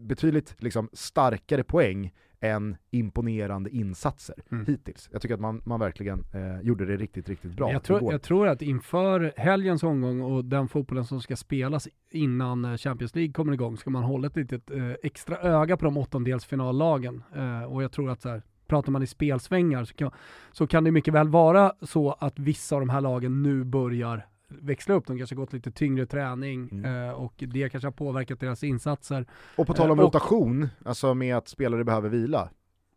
[0.01, 4.65] betydligt liksom, starkare poäng än imponerande insatser Mm.
[4.65, 5.09] hittills.
[5.11, 8.21] Jag tycker att man, man verkligen eh, gjorde det riktigt, riktigt bra jag, tror, jag
[8.21, 13.33] tror att inför helgens omgång och den fotbollen som ska spelas innan eh, Champions League
[13.33, 17.23] kommer igång ska man hålla ett litet eh, extra öga på de åttondelsfinallagen.
[17.35, 20.11] Eh, och jag tror att så här, pratar man i spelsvängar så kan,
[20.51, 24.27] så kan det mycket väl vara så att vissa av de här lagen nu börjar
[24.61, 25.07] växla upp.
[25.07, 27.07] De kanske gått lite tyngre träning Mm.
[27.09, 29.25] eh, och det kanske har påverkat deras insatser.
[29.55, 32.49] Och på tal om Eh, och- rotation, alltså med att spelare behöver vila.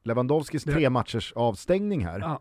[0.05, 2.41] Lewandowskis Det- tre matchers avstängning här, Ja.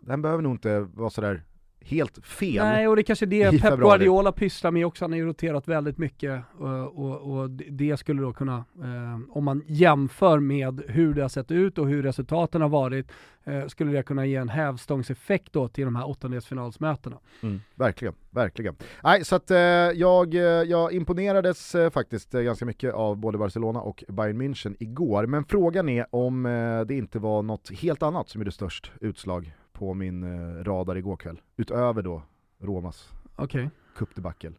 [0.00, 1.42] den behöver nog inte vara sådär
[1.86, 2.64] helt fel.
[2.64, 3.98] Nej, och det är kanske är det Pep februari.
[3.98, 5.04] Guardiola pysslar med också.
[5.04, 9.44] Han har ju roterat väldigt mycket och, och, och det skulle då kunna, eh, om
[9.44, 13.12] man jämför med hur det har sett ut och hur resultaten har varit,
[13.44, 17.18] eh, skulle det kunna ge en hävstångseffekt då till de här åttondelsfinalsmötena.
[17.42, 18.76] Mm, verkligen, verkligen.
[19.02, 23.38] Nej, så att eh, jag, eh, jag imponerades eh, faktiskt eh, ganska mycket av både
[23.38, 28.02] Barcelona och Bayern München igår, men frågan är om eh, det inte var något helt
[28.02, 32.22] annat som gjorde störst utslag på min eh, radar igår kväll, utöver då
[32.58, 33.70] Romas Okej.
[33.96, 34.52] cupdebacle.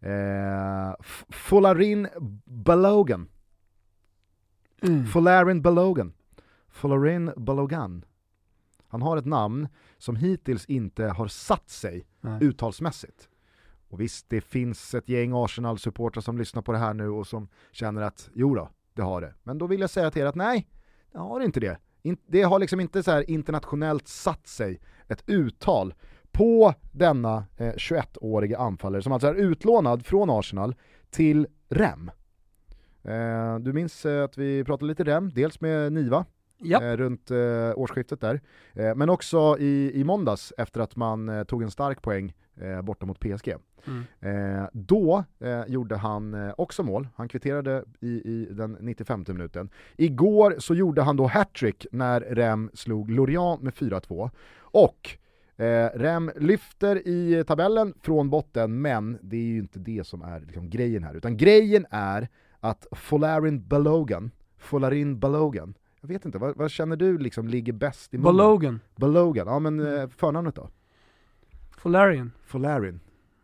[0.00, 0.94] Eh,
[1.28, 2.08] Folarin
[2.44, 3.28] Balogan,
[4.82, 5.06] Mm.
[5.06, 6.12] Folarin Balogan,
[6.68, 8.04] Folarin Balogan.
[8.88, 9.68] Han har ett namn
[9.98, 12.38] som hittills inte har satt sig Nej.
[12.44, 13.28] uttalsmässigt.
[13.88, 17.48] Och visst, det finns ett gäng Arsenal-supportrar som lyssnar på det här nu och som
[17.72, 19.34] känner att jo då, det har det.
[19.42, 20.68] Men då vill jag säga till er att nej,
[21.12, 21.78] det har inte det.
[22.26, 25.94] Det har liksom inte så internationellt satt sig ett uttal
[26.32, 30.74] på denna eh, 21-årige anfallare som alltså är utlånad från Arsenal
[31.10, 32.10] till Rem.
[33.02, 36.24] Eh, du minns eh, att vi pratade lite Rem, dels med Niva
[36.58, 36.82] Ja.
[36.82, 37.38] eh, runt eh,
[37.76, 38.40] årsskiftet där.
[38.72, 42.82] Eh, men också i, i måndags efter att man eh, tog en stark poäng eh,
[42.82, 43.54] borta mot PSG.
[43.86, 44.60] Mm.
[44.60, 49.70] Eh, då eh, gjorde han eh, också mål, han kvitterade i, i den 95 minuten.
[49.96, 54.30] Igår så gjorde han då hattrick när Rem slog Lorient med 4-2.
[54.60, 55.10] Och
[55.56, 60.40] eh, Rem lyfter i tabellen från botten, men det är ju inte det som är
[60.40, 61.14] liksom, grejen här.
[61.14, 62.28] Utan grejen är
[62.60, 68.14] att Folarin Balogan, Folarin Balogan, jag vet inte, vad, vad känner du liksom ligger bäst
[68.14, 68.36] i munnen?
[68.36, 68.80] Balogan.
[68.96, 70.68] Balogan, ja men eh, förnamnet då?
[71.76, 72.32] Folarian.
[72.44, 73.00] Folarin.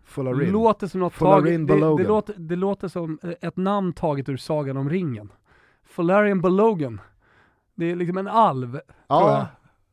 [0.07, 0.53] Folarin.
[0.53, 4.29] Låter som något Folarin taget, det, det, låter, det låter som eh, ett namn taget
[4.29, 5.33] ur Sagan om ringen.
[5.85, 7.01] Folarian Balogan.
[7.75, 9.31] Det är liksom en alv, tror jag.
[9.31, 9.47] Ja,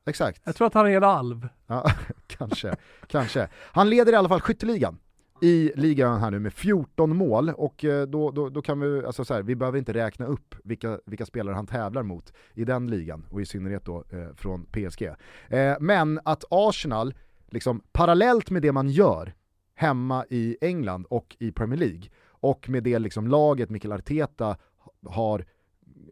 [0.05, 0.41] exakt.
[0.43, 1.47] Jag tror att han är en alv.
[1.67, 1.91] Ja,
[2.27, 2.75] kanske,
[3.07, 3.47] kanske.
[3.71, 4.97] Han leder i alla fall skytteligan
[5.41, 9.25] i ligan här nu med 14 mål och eh, då, då, då kan vi, alltså
[9.25, 12.87] så här, vi behöver inte räkna upp vilka, vilka spelare han tävlar mot i den
[12.87, 15.01] ligan och i synnerhet då eh, från PSG.
[15.47, 17.13] Eh, men att Arsenal,
[17.47, 19.33] liksom parallellt med det man gör
[19.75, 24.57] hemma i England och i Premier League och med det liksom laget Mikael Arteta
[25.05, 25.45] har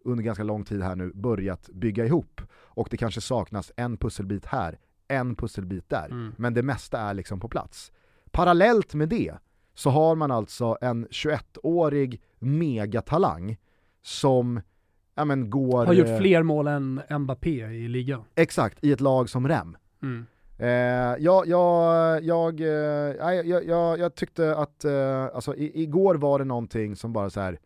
[0.04, 2.42] under ganska lång tid här nu börjat bygga ihop.
[2.54, 6.06] Och det kanske saknas en pusselbit här, en pusselbit där.
[6.06, 6.34] Mm.
[6.38, 7.92] Men det mesta är liksom på plats.
[8.32, 9.34] Parallellt med det
[9.74, 13.58] så har man alltså en 21-årig megatalang
[14.02, 14.62] som
[15.16, 15.86] ja, men går...
[15.86, 18.24] Har gjort eh, fler mål än Mbappé i ligan.
[18.36, 19.78] Exakt, i ett lag som Rem.
[20.04, 20.26] Mm.
[20.62, 20.68] Eh,
[21.20, 22.68] jag, jag, jag, eh,
[23.46, 27.60] jag, jag, jag tyckte att, eh, alltså igår var det någonting som bara så här.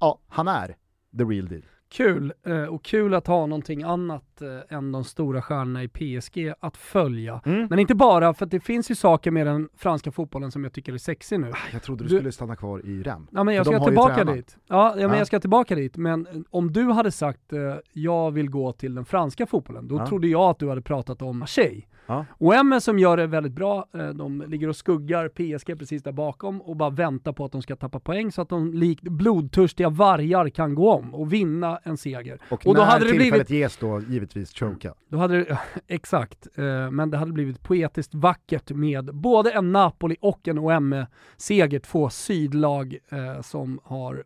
[0.00, 0.76] ja, han är
[1.18, 1.62] the real deal.
[1.88, 2.32] Kul,
[2.70, 7.40] och kul att ha någonting annat än de stora stjärnorna i PSG att följa.
[7.44, 7.66] Mm.
[7.70, 10.72] Men inte bara, för att det finns ju saker med den franska fotbollen som jag
[10.72, 11.52] tycker är sexig nu.
[11.72, 13.26] Jag trodde du, Du- skulle stanna kvar i Rem.
[13.32, 14.56] Ja men jag För ska tillbaka dit.
[14.66, 15.16] Ja, ja men Ja.
[15.18, 15.96] jag ska tillbaka dit.
[15.96, 17.52] Men om du hade sagt
[17.92, 20.06] jag vill gå till den franska fotbollen, då Ja.
[20.06, 21.82] trodde jag att du hade pratat om Marseille.
[22.06, 22.24] Ja.
[22.30, 26.12] Och MS som gör det väldigt bra, eh, de ligger och skuggar PSG precis där
[26.12, 29.88] bakom och bara väntar på att de ska tappa poäng så att de likt blodtörstiga
[29.88, 32.38] vargar kan gå om och vinna en seger.
[32.50, 34.94] Och, Och då när hade det blivit- ges då givetvis choka.
[35.08, 40.16] Då hade det, exakt, eh, men det hade blivit poetiskt vackert med både en Napoli
[40.20, 44.24] och en OM-seger, två sydlag eh, som har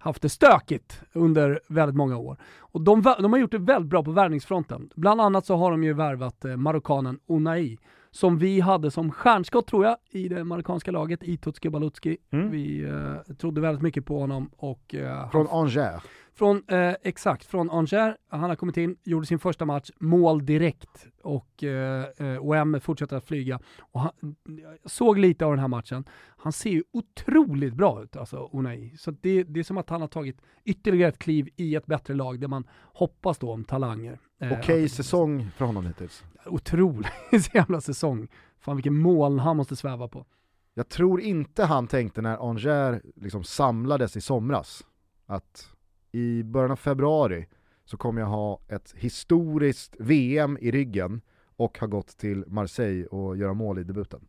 [0.00, 2.36] haft det stökigt under väldigt många år.
[2.58, 4.90] Och de, de har gjort det väldigt bra på värvningsfronten.
[4.94, 7.78] Bland annat så har de ju värvat eh, marockanen Unai,
[8.10, 12.16] som vi hade som stjärnskott tror jag i det marockanska laget, i Tutski Balutski.
[12.30, 12.50] Mm.
[12.50, 16.02] Vi eh, trodde väldigt mycket på honom och eh, Från Angers.
[16.34, 18.16] Från, eh, exakt, från Angers.
[18.28, 23.16] Han har kommit in, gjorde sin första match, mål direkt och eh, eh, OM fortsätter
[23.16, 23.60] att flyga.
[23.80, 24.12] Och han,
[24.44, 26.04] jag såg lite av den här matchen.
[26.36, 28.96] Han ser ju otroligt bra ut, alltså Unai.
[28.98, 32.14] Så det, det är som att han har tagit ytterligare ett kliv i ett bättre
[32.14, 32.64] lag där man
[32.94, 34.18] hoppas då om talanger.
[34.40, 36.24] Eh, Okej att- säsong för honom hittills.
[36.46, 37.08] Otrolig
[37.54, 38.28] jävla säsong.
[38.60, 40.26] Fan vilken moln han måste sväva på.
[40.74, 44.86] Jag tror inte han tänkte när Angers liksom samlades i somras
[45.26, 45.70] att
[46.12, 47.46] i början av februari
[47.84, 51.20] så kommer jag ha ett historiskt VM i ryggen
[51.56, 54.20] och ha gått till Marseille och göra mål i debuten.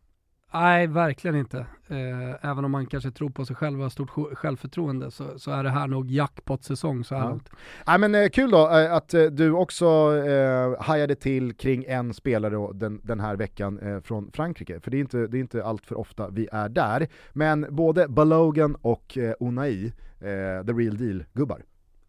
[0.54, 1.58] Nej, verkligen inte.
[1.88, 5.38] Eh, även om man kanske tror på sig själv och har stort sj- självförtroende så,
[5.38, 7.28] så är det här nog jackpot-säsong så här Ja.
[7.28, 7.50] långt.
[7.86, 9.86] Nej men eh, kul då eh, att du också
[10.26, 14.80] eh, hajade till kring en spelare då, den, den här veckan från Frankrike.
[14.80, 17.08] För det är, inte, det är inte allt för ofta vi är där.
[17.32, 19.84] Men både Balogan och Unai,
[20.20, 21.62] eh, the real deal-gubbar.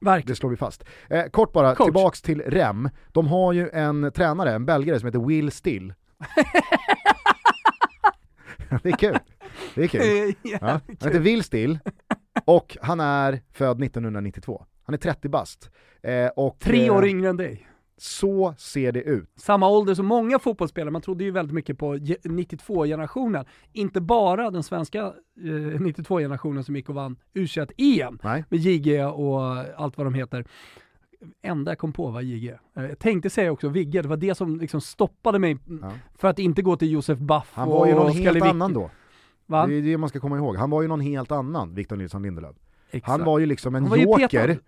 [0.04, 0.32] Verkligen.
[0.32, 0.84] Det slår vi fast.
[1.10, 1.86] Eh, kort bara, Coach.
[1.86, 2.90] tillbaks till Rem.
[3.12, 5.94] De har ju en tränare, en belgare som heter Will Still.
[8.84, 9.20] det är kul.
[9.76, 10.34] Det är kul.
[10.42, 10.58] Ja.
[10.62, 11.80] Han heter Will Still
[12.46, 14.66] och han är född 1992.
[14.84, 15.70] Han är 30 bast.
[16.02, 17.68] Eh, och, Tre eh, år yngre än dig.
[18.04, 19.30] Så ser det ut.
[19.36, 23.46] Samma ålder som många fotbollsspelare, man trodde ju väldigt mycket på ge- 92-generationen.
[23.74, 25.12] Inte bara den svenska eh,
[25.80, 28.44] 92-generationen som gick och vann U21-EM Nej.
[28.50, 29.42] med JG och
[29.82, 30.46] allt vad de heter.
[31.42, 32.48] Enda jag kom på var JG.
[32.50, 35.92] Eh, Jag tänkte säga också Vigge, det var det som liksom stoppade mig Ja.
[36.16, 38.48] för att inte gå till Josef Baff Han var ju någon helt Lewicki.
[38.48, 38.90] annan då.
[39.46, 39.68] Va?
[39.68, 40.56] Det är det man ska komma ihåg.
[40.56, 42.56] Han var ju någon helt annan, Victor Nilsson Lindelöf.
[42.92, 43.08] Exakt.
[43.12, 44.60] Han var ju liksom en joker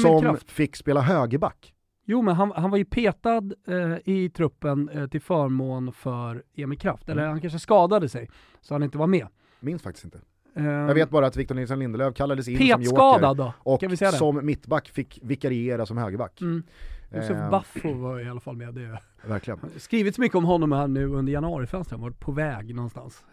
[0.00, 0.50] som Kraft.
[0.50, 1.72] fick spela högerback.
[2.08, 6.78] Jo men han, han var ju petad eh, i truppen eh, till förmån för Emil
[6.78, 7.08] Kraft.
[7.08, 7.30] Eller Mm.
[7.32, 8.28] han kanske skadade sig,
[8.60, 9.26] så han inte var med.
[9.60, 10.20] Minns faktiskt inte.
[10.54, 13.82] Eh, Jag vet bara att Victor Nilsson Lindelöf kallades in som joker då, och
[14.18, 16.40] som mittback fick vikariera som högerback.
[16.40, 16.62] Mm.
[17.14, 18.74] Josef Eh, Baffo var i alla fall med.
[18.74, 19.58] Det Verkligen.
[19.76, 23.24] skrivits mycket om honom här nu under januarifönstret, han var på väg någonstans.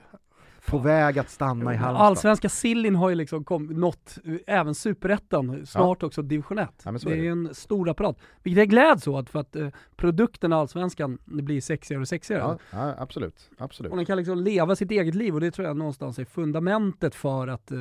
[0.67, 2.05] På väg att stanna i Halmstad.
[2.05, 6.69] Allsvenska sillin har ju liksom kom, nått även superettan, snart också division 1.
[6.85, 8.17] Ja, det är ju en stor apparat.
[8.43, 12.41] Vilket jag gläds åt för att eh, produkten allsvenskan blir sexigare och sexigare.
[12.41, 13.49] Ja, ja, absolut.
[13.57, 13.91] absolut.
[13.91, 17.15] Och den kan liksom leva sitt eget liv och det tror jag någonstans är fundamentet
[17.15, 17.77] för att eh,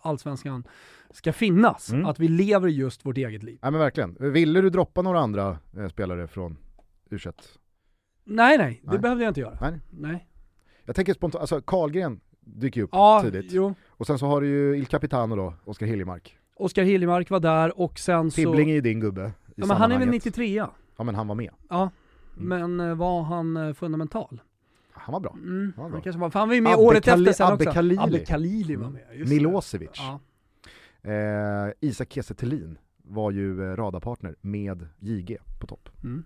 [0.00, 0.64] allsvenskan
[1.10, 1.92] ska finnas.
[1.92, 2.06] Mm.
[2.06, 3.58] Att vi lever just vårt eget liv.
[3.62, 4.16] Ja men verkligen.
[4.20, 6.56] Ville du droppa några andra eh, spelare från
[7.10, 7.18] u
[8.24, 8.98] Nej, nej, det Nej.
[8.98, 9.58] behövde jag inte göra.
[9.60, 9.80] Nej.
[9.90, 10.28] Nej.
[10.86, 13.52] Jag tänker spontant, alltså Karlgren dyker ju upp Ja, tidigt.
[13.52, 13.74] jo.
[13.88, 16.38] Och sen så har du ju Il Capitano då, Oskar Hiljemark.
[16.56, 18.34] Oskar Hiljemark var där och sen så...
[18.34, 20.24] Tibbling är ju din gubbe Ja, men han är väl sammanhanget.
[20.24, 20.72] 93 ja.
[20.96, 21.50] Ja men han var med.
[21.68, 21.90] ja.
[22.38, 24.40] Men eh, var han eh, fundamental?
[24.92, 25.32] Han var bra.
[25.32, 25.72] Mm.
[25.76, 25.90] Ja, bra.
[25.92, 27.74] Han kanske var, för han var ju med Abbe året Kali- efter sen Abbe också.
[27.74, 27.98] Khalili.
[28.00, 29.32] Abbe Khalili var med, just.
[29.32, 29.90] Milosevic.
[29.94, 30.20] Ja.
[31.10, 32.34] Eh, Isak Kiese
[33.02, 35.88] var ju eh, radarpartner med JG på topp.
[36.04, 36.24] Mm.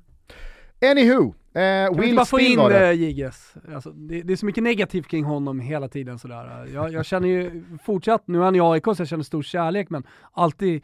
[0.82, 2.88] Anywho, eh, Kan vi Will bara få in var det.
[2.88, 3.54] äh, JGS?
[3.74, 6.66] Alltså, det, det är så mycket negativt kring honom hela tiden sådär.
[6.74, 9.90] Jag, jag känner ju fortsatt, nu är han i AIK så jag känner stor kärlek
[9.90, 10.02] men
[10.32, 10.82] alltid,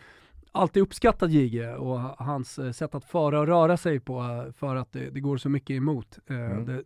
[0.52, 4.76] alltid uppskattat JG och hans eh, sätt att föra och röra sig på eh, för
[4.76, 6.66] att det, det går så mycket emot eh, Mm.
[6.66, 6.82] det,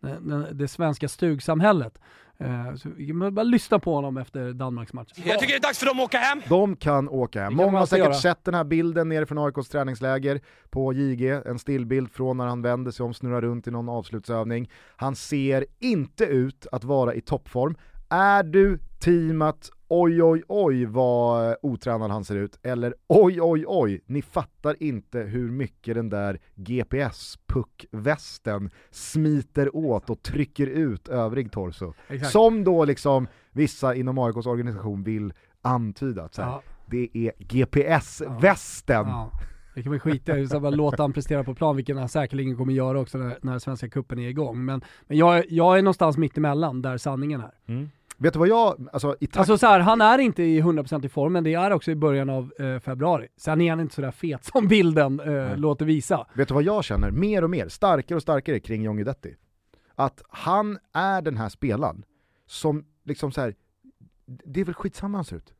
[0.00, 1.98] det, det svenska stugsamhället.
[2.40, 5.24] Eh, så vi kan bara lyssna på honom efter Danmarksmatchen.
[5.24, 6.40] Jag tycker det är dags för dem att åka hem.
[6.48, 7.48] De kan åka hem.
[7.50, 8.14] Kan Många man har säkert göra.
[8.14, 12.62] sett den här bilden nere från AIKs träningsläger på JG, en stillbild från när han
[12.62, 14.70] vänder sig om, snurrar runt i någon avslutsövning.
[14.96, 17.74] Han ser inte ut att vara i toppform.
[18.10, 24.00] Är du teamat oj oj oj vad otränad han ser ut, eller oj oj oj,
[24.06, 31.92] ni fattar inte hur mycket den där GPS-puckvästen smiter åt och trycker ut övrig torso.
[32.08, 32.32] Exakt.
[32.32, 35.32] Som då liksom vissa inom AIKs organisation vill
[35.62, 36.62] antyda att så här, Ja.
[36.86, 39.06] det är GPS-västen.
[39.08, 39.30] Ja.
[39.74, 42.72] Det kan vi skita i, bara låta han prestera på plan, vilket han säkerligen kommer
[42.72, 44.64] göra också när, när Svenska cupen är igång.
[44.64, 47.50] Men, men jag, jag är någonstans mitt emellan där sanningen är.
[48.22, 51.06] Vet du vad jag, alltså i takt, Alltså så här, han är inte i 100%
[51.06, 53.28] i form, men det är också i början av eh, februari.
[53.36, 56.26] Sen är han inte sådär fet som bilden eh, låter visa.
[56.34, 59.34] vet du vad jag känner mer och mer, starkare och starkare kring John Guidetti?
[59.94, 62.04] Att han är den här spelaren
[62.46, 63.54] som liksom så här,
[64.26, 65.52] det är väl skitsamma han ser ut.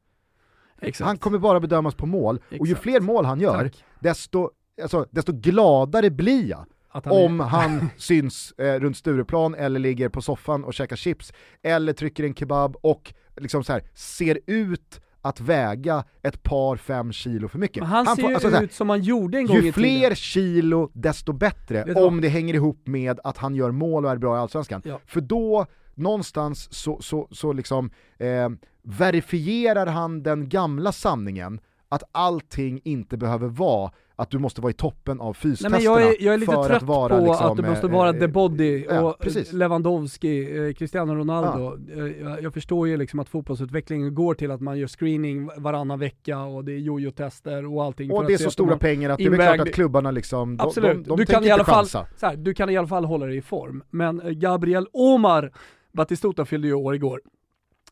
[0.81, 1.07] Exakt.
[1.07, 2.83] Han kommer bara bedömas på mål, och ju Exakt.
[2.83, 3.85] fler mål han gör, Tack.
[4.01, 4.51] desto,
[4.83, 10.09] alltså, desto gladare blir jag Han om är, han syns eh, runt Stureplan eller ligger
[10.09, 11.33] på soffan och käkar chips,
[11.63, 17.13] eller trycker en kebab och liksom så här, ser ut att väga ett par fem
[17.13, 17.83] kilo för mycket.
[17.83, 19.73] Men han, ser får- ju alltså här, ut som han gjorde en gång ju i
[19.73, 20.17] fler tiden.
[20.17, 22.23] kilo desto bättre, om vad?
[22.23, 24.83] det hänger ihop med att han gör mål och är bra i Allsvenskan.
[24.85, 25.01] Ja.
[25.07, 28.49] För då, någonstans så, så, så liksom eh,
[28.83, 31.61] verifierar han den gamla sanningen
[31.93, 35.85] att allting inte behöver vara att du måste vara i toppen av Nej, fystesterna men
[35.85, 38.09] jag, är, jag är lite för trött vara på liksom, att det måste eh, vara
[38.09, 39.53] eh, The Body ja, och precis.
[39.53, 41.79] Lewandowski, eh, Cristiano Ronaldo.
[41.93, 45.99] Eh, Jag, jag förstår ju liksom att fotbollsutvecklingen går till att man gör screening varannan
[45.99, 48.11] vecka och det är jojo-tester och allting.
[48.13, 50.57] Och det är så de stora pengar att det är invägd- klart att klubbarna liksom,
[50.57, 52.77] de, Absolut, de, de du, tänker kan i alla fall, så här, du kan i
[52.77, 53.83] alla fall hålla dig i form.
[53.91, 55.53] Men eh, Gabriel Omar
[55.93, 57.21] Batistuta fyllde ju år igår.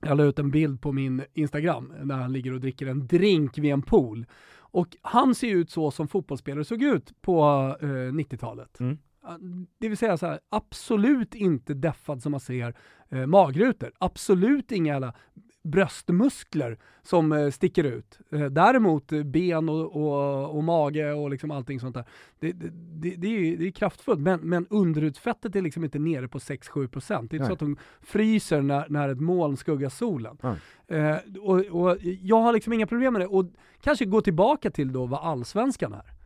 [0.01, 3.59] Jag la ut en bild på min Instagram när han ligger och dricker en drink
[3.59, 4.27] vid en pool.
[4.71, 7.43] Och han ser ut så som fotbollsspelare såg ut på
[7.81, 8.81] eh, 90-talet.
[8.81, 8.99] Mm.
[9.79, 12.75] Det vill säga så här, absolut inte deffad som man ser
[13.09, 13.93] eh, magrutor.
[13.99, 15.15] Absolut inga jävla
[15.63, 18.19] bröstmuskler som eh, sticker ut.
[18.33, 22.05] Eh, däremot eh, ben och, och, och mage och liksom allting sånt där.
[22.39, 26.39] Det, det, det, är, det är kraftfullt, men, men underutsfettet är liksom inte nere på
[26.39, 27.09] 6-7%.
[27.09, 27.47] Det är inte Nej.
[27.47, 30.39] så att de fryser när, när ett moln skuggar solen.
[30.87, 33.27] Eh, och, och jag har liksom inga problem med det.
[33.27, 33.47] Och
[33.81, 36.18] kanske gå tillbaka till då vad allsvenskan är.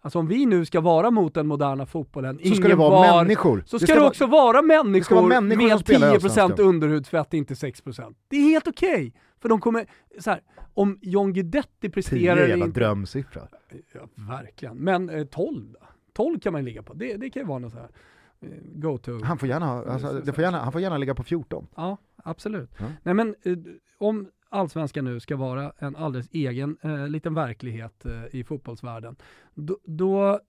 [0.00, 3.24] Alltså om vi nu ska vara mot den moderna fotbollen, Så ska det vara var,
[3.24, 3.62] människor.
[3.66, 6.66] så Det ska det, också vara människor, ska vara människor med spelar i 10% Allsvenskan.
[6.66, 8.14] underhudsfett, inte 6%.
[8.28, 9.14] Det är helt okej.
[9.40, 9.86] För de kommer,
[10.18, 10.40] så här,
[10.74, 12.80] om John Guidetti 10 presterar jävla inte...
[12.80, 13.42] drömsiffra.
[13.94, 14.76] Ja, verkligen.
[14.76, 15.86] Men eh, 12 då?
[16.12, 16.94] 12 kan man ligga på.
[16.94, 17.88] Det, det kan ju vara något så här
[18.40, 19.24] eh, go-to.
[19.24, 21.66] Han får gärna, alltså, får gärna, han får gärna ligga på 14.
[21.76, 22.70] Ja, absolut.
[22.78, 22.84] Ja.
[23.02, 23.56] Nej men eh,
[23.98, 29.16] om allsvenskan nu ska vara en alldeles egen eh, liten verklighet eh, i fotbollsvärlden,
[29.54, 30.40] då, då,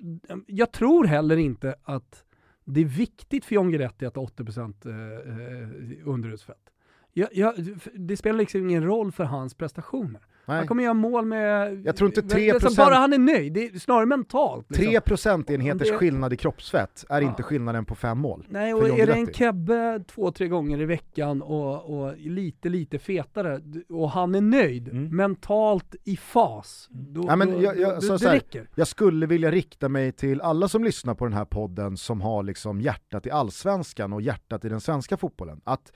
[0.48, 2.24] jag tror heller inte att
[2.64, 6.70] det är viktigt för John Guidetti att ha 80% eh, eh, underhudsfett.
[7.14, 7.54] Jag, jag,
[7.94, 10.22] det spelar liksom ingen roll för hans prestationer.
[10.50, 10.58] Nej.
[10.58, 11.82] Han kommer göra mål med...
[11.86, 14.06] Jag tror inte det- det är 3% som Bara han är nöjd, det är snarare
[14.06, 14.66] mentalt.
[14.70, 14.86] liksom.
[14.86, 17.28] 3 procentenheters Det- skillnad i kroppsfett är Ja.
[17.28, 18.46] inte skillnaden på fem mål.
[18.50, 23.00] Nej, och är det en kebbe två, tre gånger i veckan och, och lite, lite
[23.00, 25.16] fetare och han är nöjd, Mm.
[25.16, 28.70] mentalt i fas, då, Ja, men jag- jag- då, så- det så här, räcker.
[28.76, 32.44] Jag skulle vilja rikta mig till alla som lyssnar på den här podden som har
[32.44, 35.62] liksom hjärtat i allsvenskan och hjärtat i den svenska fotbollen.
[35.64, 35.94] Att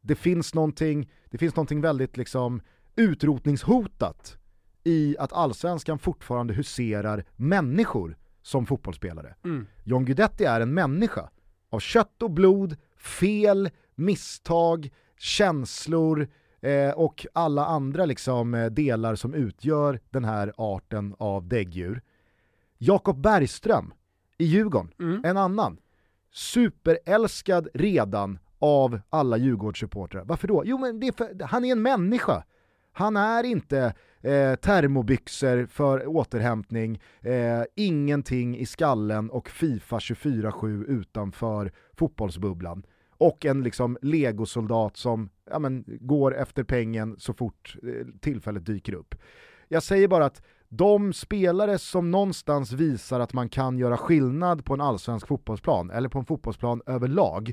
[0.00, 2.60] det finns någonting, det finns någonting väldigt liksom
[2.96, 4.36] utrotningshotat
[4.84, 9.34] i att allsvenskan fortfarande huserar människor som fotbollsspelare.
[9.44, 9.66] Mm.
[9.84, 11.30] John Guidetti är en människa
[11.70, 16.28] av kött och blod, fel, misstag, känslor
[16.60, 22.02] eh, och alla andra liksom, eh, delar som utgör den här arten av däggdjur.
[22.78, 23.94] Jakob Bergström
[24.38, 25.24] i Djurgården, Mm.
[25.24, 25.78] en annan.
[26.32, 30.24] Superälskad redan av alla Djurgårdssupportrar.
[30.24, 30.62] Varför då?
[30.66, 32.44] Jo men är för, han är en människa.
[32.98, 41.72] Han är inte eh, termobyxor för återhämtning, eh, ingenting i skallen och Fifa 24-7 utanför
[41.96, 42.86] fotbollsbubblan.
[43.18, 48.94] Och en liksom legosoldat som ja, men, går efter pengen så fort eh, tillfället dyker
[48.94, 49.14] upp.
[49.68, 54.74] Jag säger bara att de spelare som någonstans visar att man kan göra skillnad på
[54.74, 57.52] en allsvensk fotbollsplan, eller på en fotbollsplan överlag,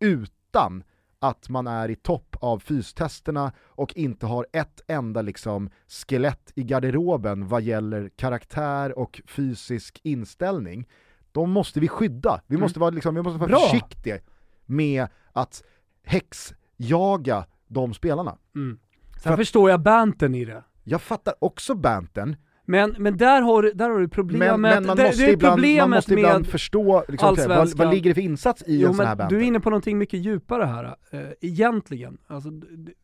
[0.00, 0.84] utan
[1.20, 6.62] att man är i topp av fystesterna och inte har ett enda liksom skelett i
[6.62, 10.88] garderoben vad gäller karaktär och fysisk inställning,
[11.32, 12.40] de måste vi skydda.
[12.46, 13.58] Vi måste vara, liksom, vi måste vara Bra.
[13.58, 14.18] försiktiga
[14.66, 15.62] med att
[16.04, 18.38] häx jaga de spelarna.
[18.54, 18.78] Mm.
[19.12, 20.64] Sen För förstår jag banten i det.
[20.84, 22.36] Jag fattar också banten,
[22.70, 25.28] Men, men där, har, du- där har du problemet, men, men man, det, måste det
[25.28, 28.80] är ibland, man problemet måste ibland förstå liksom, vad, vad ligger det för insats i
[28.80, 29.36] Jo en sån här banter.
[29.36, 32.18] du är inne på någonting mycket djupare här, eh, egentligen.
[32.26, 32.50] Alltså,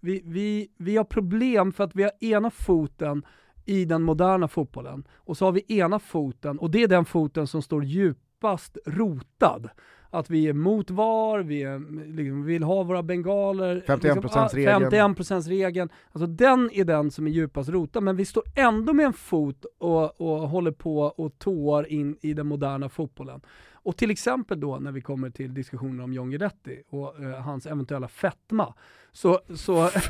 [0.00, 3.22] vi, vi, vi har problem för att vi har ena foten
[3.64, 7.46] i den moderna fotbollen och så har vi ena foten, och det är den foten
[7.46, 9.68] som står djupast rotad.
[10.16, 11.78] Att vi är mot VAR, vi är,
[12.16, 13.84] liksom, vill ha våra bengaler.
[13.86, 14.82] 51%-regeln.
[14.82, 15.88] Liksom, 51%-regeln.
[16.12, 19.64] Alltså den är den som är djupast rotad, men vi står ändå med en fot
[19.78, 23.40] och, och håller på och tår in i den moderna fotbollen.
[23.72, 27.66] Och till exempel då när vi kommer till diskussionen om John Guidetti och eh, hans
[27.66, 28.74] eventuella fetma,
[29.12, 29.40] så...
[29.54, 29.90] så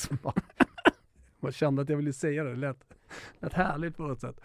[1.40, 2.84] jag kände att jag ville säga det, det lät,
[3.40, 4.40] lät härligt på något sätt.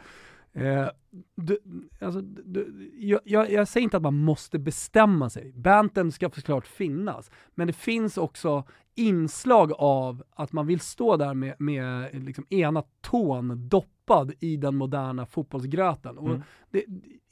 [0.55, 0.87] Eh,
[1.35, 1.57] du,
[2.01, 5.51] alltså, du, jag, jag, jag säger inte att man måste bestämma sig.
[5.55, 8.63] Banten ska såklart finnas, men det finns också
[8.95, 14.75] inslag av att man vill stå där med, med liksom ena tån doppad i den
[14.75, 16.17] moderna fotbollsgröten.
[16.17, 16.41] Och Mm.
[16.71, 16.85] det,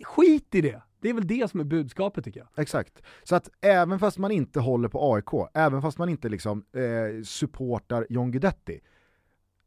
[0.03, 0.81] skit i det!
[0.99, 2.49] Det är väl det som är budskapet tycker jag.
[2.63, 3.01] Exakt.
[3.23, 7.23] Så att även fast man inte håller på AIK, även fast man inte liksom eh,
[7.23, 8.79] supportar John Guidetti,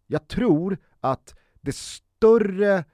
[0.06, 2.84] jag tror att det större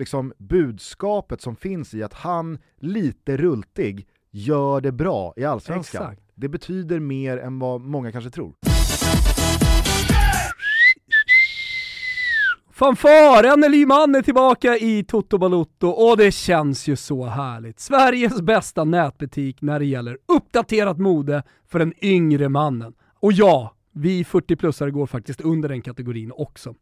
[0.00, 6.02] liksom, budskapet som finns i att han, lite rultig, gör det bra i Allsvenskan.
[6.02, 6.22] Exakt.
[6.34, 8.54] Det betyder mer än vad många kanske tror.
[12.70, 13.44] Fanfar!
[13.44, 17.80] Anneli Man är tillbaka i Toto Balotto och det känns ju så härligt.
[17.80, 22.92] Sveriges bästa nätbutik när det gäller uppdaterat mode för den yngre mannen.
[23.20, 26.74] Och ja, vi 40-plussare går faktiskt under den kategorin också.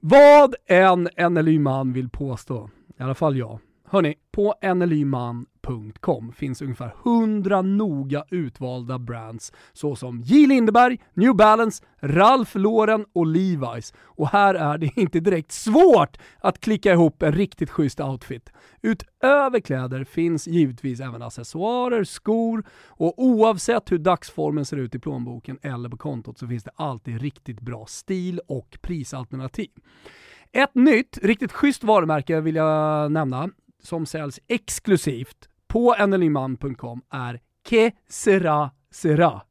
[0.00, 3.58] Vad en NLY Man vill påstå, i alla fall jag.
[3.88, 10.46] Hörni, på nlyman.com finns ungefär 100 noga utvalda brands såsom J.
[10.46, 13.94] Lindeberg, New Balance, Ralph Lauren och Levi's.
[13.98, 18.52] Och här är det inte direkt svårt att klicka ihop en riktigt schysst outfit.
[18.82, 25.58] Utöver kläder finns givetvis även accessoarer, skor och oavsett hur dagsformen ser ut i plånboken
[25.62, 29.70] eller på kontot så finns det alltid riktigt bra stil och prisalternativ.
[30.52, 33.50] Ett nytt, riktigt schysst varumärke vill jag nämna,
[33.86, 39.42] som säljs exklusivt på nlyman.com är Que Sera Sera.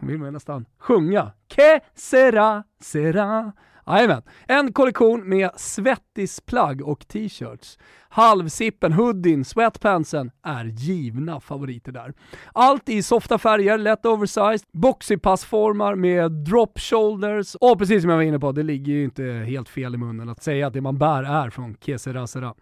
[0.00, 1.32] vill man ju nästan sjunga.
[1.48, 3.52] Que Sera Sera.
[3.88, 4.22] Jajamän.
[4.46, 7.78] En kollektion med svettisplagg och t-shirts.
[8.08, 12.14] Halvsippen, hoodien, sweatpantsen är givna favoriter där.
[12.52, 18.24] Allt i softa färger, lätt oversized, boxypassformar med drop shoulders och precis som jag var
[18.24, 20.98] inne på, det ligger ju inte helt fel i munnen att säga att det man
[20.98, 22.54] bär är från Kesera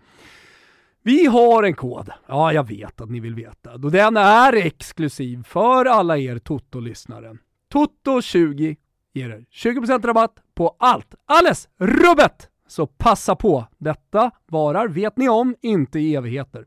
[1.03, 2.11] Vi har en kod.
[2.27, 3.77] Ja, jag vet att ni vill veta.
[3.77, 7.37] Då den är exklusiv för alla er Toto-lyssnare.
[7.75, 8.77] Toto20
[9.17, 11.15] ger er 20% rabatt på allt.
[11.27, 12.49] Alles rubbet!
[12.69, 13.67] Så passa på.
[13.79, 16.67] Detta varar, vet ni om, inte i evigheter.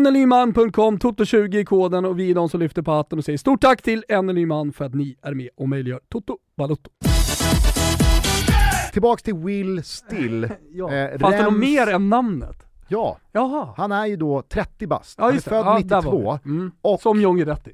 [0.00, 3.60] nlyman.com, Toto20 i koden och vi är de som lyfter på hatten och säger stort
[3.60, 6.90] tack till NLYman för att ni är med och möjliggör Toto Balotto.
[8.92, 10.48] Tillbaks till Will Still.
[10.72, 10.92] Ja.
[10.94, 12.56] Eh, Fanns det något mer än namnet?
[12.88, 13.68] Ja, Jaha.
[13.76, 15.18] han är ju då 30 bast.
[15.18, 16.48] Ja, han är född Ja, där var 92 det.
[16.50, 16.70] Mm.
[16.82, 17.72] och Som John Guidetti.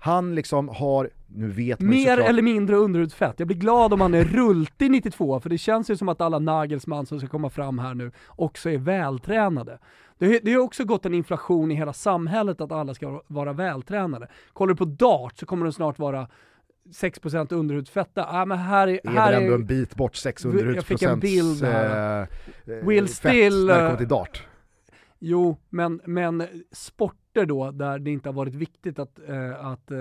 [0.00, 3.34] Han liksom har, nu vet man Mer eller mindre underhudsfett.
[3.38, 6.38] Jag blir glad om han är rultig 92, för det känns ju som att alla
[6.38, 9.78] Nagelsmann som ska komma fram här nu också är vältränade.
[10.18, 14.28] Det, det har också gått en inflation i hela samhället att alla ska vara vältränade.
[14.52, 16.28] Kollar du på dart så kommer det snart vara
[16.88, 18.26] 6% underhudsfetta.
[18.28, 21.02] Ah, men här är, är här väl ändå är, en bit bort 600 Jag fick
[21.02, 22.20] en underhudsprocents bild här.
[22.66, 24.46] eh, eh, Will fett Still, när det eh, kommer till dart.
[25.18, 26.46] Jo, men, men
[27.30, 29.98] sporter då där det inte har varit viktigt att, eh, att eh,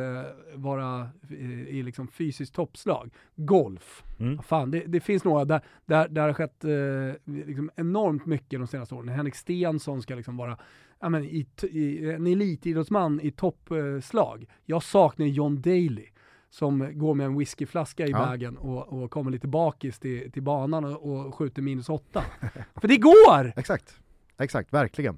[0.56, 1.36] vara i,
[1.80, 3.14] i liksom fysiskt toppslag.
[3.36, 4.04] Golf.
[4.20, 4.40] Mm.
[4.44, 8.60] Fan, det, det finns några där, där, där det har skett eh, liksom enormt mycket
[8.60, 9.10] de senaste åren.
[9.10, 10.58] Henrik Stensson ska liksom vara
[11.00, 14.46] ja, men i, i, en elitidrottsman i toppslag.
[14.66, 16.08] Jag saknar John Daly
[16.52, 18.18] som går med en whiskyflaska i Ja.
[18.18, 22.24] bagen och, och kommer lite bakis till, till banan och, och skjuter minus åtta.
[22.82, 23.54] För det går!
[23.56, 24.00] Exakt.
[24.40, 25.18] Exakt, verkligen.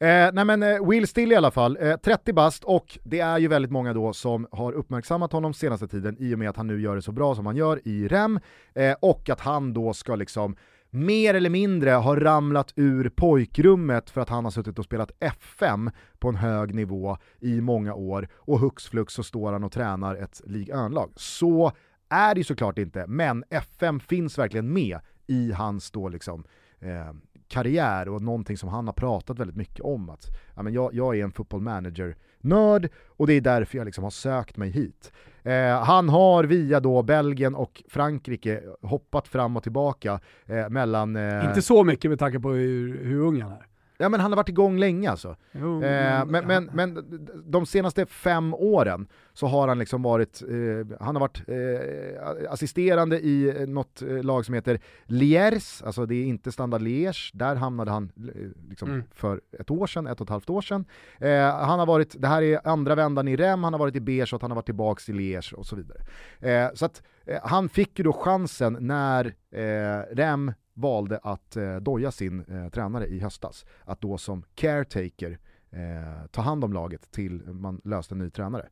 [0.00, 3.38] Eh, nej men eh, Will Still i alla fall, eh, 30 bast och det är
[3.38, 6.66] ju väldigt många då som har uppmärksammat honom senaste tiden i och med att han
[6.66, 8.40] nu gör det så bra som han gör i REM
[8.74, 10.56] eh, och att han då ska liksom
[10.90, 15.90] mer eller mindre ha ramlat ur pojkrummet för att han har suttit och spelat FM
[16.18, 20.16] på en hög nivå i många år och hux flux så står han och tränar
[20.16, 21.12] ett League 1-lag.
[21.16, 21.72] Så
[22.08, 26.44] är det ju såklart inte, men FM finns verkligen med i hans då liksom
[26.80, 27.12] eh,
[27.50, 30.10] karriär och någonting som han har pratat väldigt mycket om.
[30.10, 30.26] Att
[30.56, 34.10] ja, men jag, jag är en football manager-nörd och det är därför jag liksom har
[34.10, 35.12] sökt mig hit.
[35.42, 41.16] Eh, han har via då Belgien och Frankrike hoppat fram och tillbaka eh, mellan...
[41.16, 43.66] Eh, Inte så mycket med tanke på hur, hur ung han är.
[44.00, 45.36] Ja men han har varit igång länge alltså.
[45.52, 50.96] Jo, Eh, men, men, men de senaste fem åren så har han liksom varit, eh,
[51.00, 56.24] han har varit eh, assisterande i något eh, lag som heter Liers, alltså det är
[56.24, 59.02] inte Standard Liège, där hamnade han eh, liksom Mm.
[59.14, 60.84] för ett år sedan, ett och ett halvt år sedan.
[61.18, 64.00] Eh, han har varit, det här är andra vändan i Rem, han har varit i
[64.00, 65.98] Beerschot, han har varit tillbaks i Liège och så vidare.
[66.40, 69.24] Eh, så att eh, han fick ju då chansen när
[69.54, 75.38] eh, Rem valde att eh, doja sin eh, tränare i höstas, att då som caretaker
[75.70, 78.68] eh, ta hand om laget till man löste en ny tränare.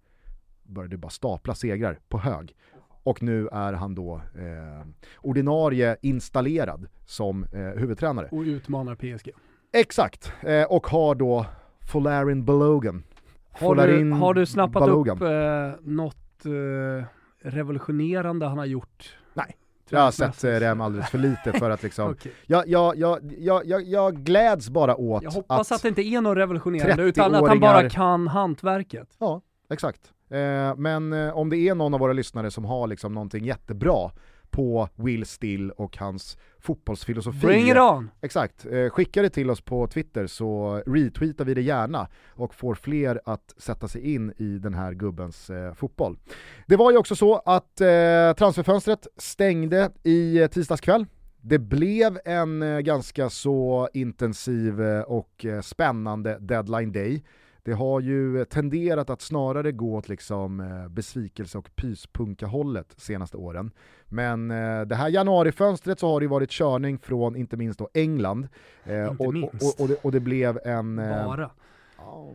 [0.63, 2.57] Började bara stapla segrar på hög.
[3.03, 4.87] Och nu är han då eh,
[5.19, 8.29] ordinarie installerad som eh, huvudtränare.
[8.33, 9.31] Och utmanar PSG.
[9.73, 11.47] Exakt, eh, och har då
[11.81, 13.03] Folarin Balogan.
[13.51, 15.17] Har du, har du snappat Balogan.
[15.17, 17.07] upp eh, något eh,
[17.51, 19.17] revolutionerande han har gjort?
[19.35, 19.57] Nej,
[19.91, 22.33] Jag har sett eh, Rem alldeles för lite för att liksom, Okej.
[22.47, 26.37] jag, jag, jag, jag, jag, gläds bara åt Jag hoppas att, det inte är något
[26.37, 29.17] revolutionerande 30-åringar utan att han bara kan hantverket.
[29.19, 30.13] Ja, exakt.
[30.31, 34.11] Eh, men eh, om det är någon av våra lyssnare som har liksom någonting jättebra
[34.51, 37.47] på Will Still och hans fotbollsfilosofi.
[37.47, 38.11] Bring it on!
[38.21, 42.75] Exakt, eh, skicka det till oss på Twitter så retweetar vi det gärna och får
[42.75, 46.19] fler att sätta sig in i den här gubbens eh, fotboll.
[46.67, 51.07] Det var ju också så att eh, transferfönstret stängde i tisdags kväll.
[51.41, 57.23] Det blev en ganska så intensiv och spännande deadline day.
[57.69, 63.71] Det har ju tenderat att snarare gå åt liksom eh, besvikelse och pyspunka-hållet senaste åren.
[64.05, 67.89] Men eh, det här januarifönstret så har det ju varit körning från inte minst då
[67.95, 68.49] England.
[68.85, 69.55] Eh, Inte och, minst.
[69.63, 70.97] och, och, det, och det blev en...
[70.97, 71.51] Bara.
[71.99, 72.31] ja,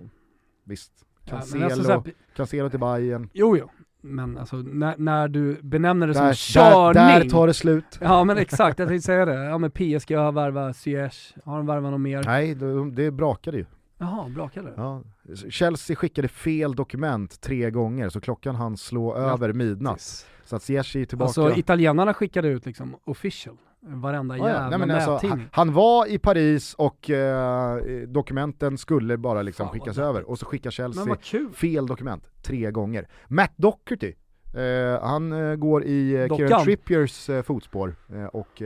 [0.64, 0.92] visst.
[1.26, 2.04] Cancelo, alltså här,
[2.36, 3.30] Cancelo till Bayern.
[3.34, 3.70] jo, jo.
[4.02, 6.94] Men alltså när, när du benämner det som Där, en körning.
[6.94, 7.86] där, där tar det slut.
[8.02, 9.34] Ja men exakt, jag tänkte säga det.
[9.44, 12.24] Ja men PSG har värvat Ziyech, har de värvat något mer?
[12.26, 13.66] Nej, det, det brakade ju.
[13.98, 15.04] Jaha, brakade Ja.
[15.50, 20.28] Chelsea skickade fel dokument tre gånger så klockan hann slå över midnatt.
[20.46, 21.28] Så att Ziyech är tillbaka.
[21.28, 24.72] Alltså italienarna skickade ut liksom official, varenda Ja, ja.
[24.72, 27.78] jävla Nej, alltså, han, han var i Paris och eh,
[28.08, 31.18] dokumenten skulle bara liksom Fan, skickas över och så skickar Chelsea
[31.54, 33.08] fel dokument tre gånger.
[33.28, 34.14] Matt Doherty,
[34.54, 36.38] eh, han eh, går i Dockan.
[36.48, 37.96] Kieran Trippiers fotspår
[38.32, 38.62] och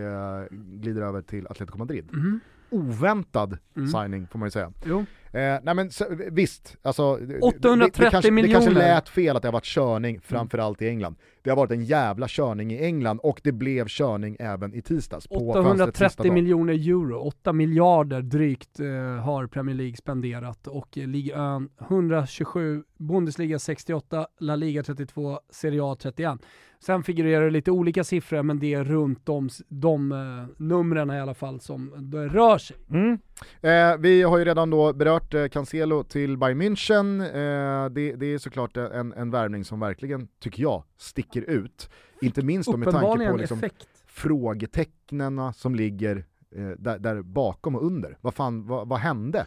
[0.52, 2.10] glider över till Atletico Madrid.
[2.14, 2.40] Mhm.
[2.70, 3.88] Oväntad Mm.
[3.88, 4.72] signing får man ju säga.
[4.86, 5.05] Jo.
[5.34, 8.54] Eh, nej men så, visst, alltså, det- det, 830 det, kanske, det miljoner.
[8.54, 11.16] kanske lät fel att det har varit körning framförallt i England.
[11.44, 15.28] Det har varit en jävla körning i England och det blev körning även i tisdags
[15.28, 16.34] på fönstrets sista 830 dag.
[16.34, 18.88] miljoner euro, 8 miljarder drygt eh,
[19.24, 25.82] har Premier League spenderat och eh, Ligue 1 127, Bundesliga 68, La Liga 32, Serie
[25.84, 26.40] A 31.
[26.80, 30.18] Sen figurerar det lite olika siffror men det är runt de, de eh,
[30.58, 32.78] numren i alla fall som det rör sig.
[32.90, 33.18] Mm.
[33.62, 37.22] Eh, vi har ju redan då berört eh, Cancelo till Bayern München.
[37.22, 41.90] Eh, det, det är såklart en, en värvning som verkligen, tycker jag, sticker ut.
[42.22, 43.62] Inte minst då med tanke på liksom,
[44.06, 46.26] frågetecknen som ligger
[46.56, 48.18] eh, där, där bakom och under.
[48.22, 49.46] Vad fan, vad, vad hände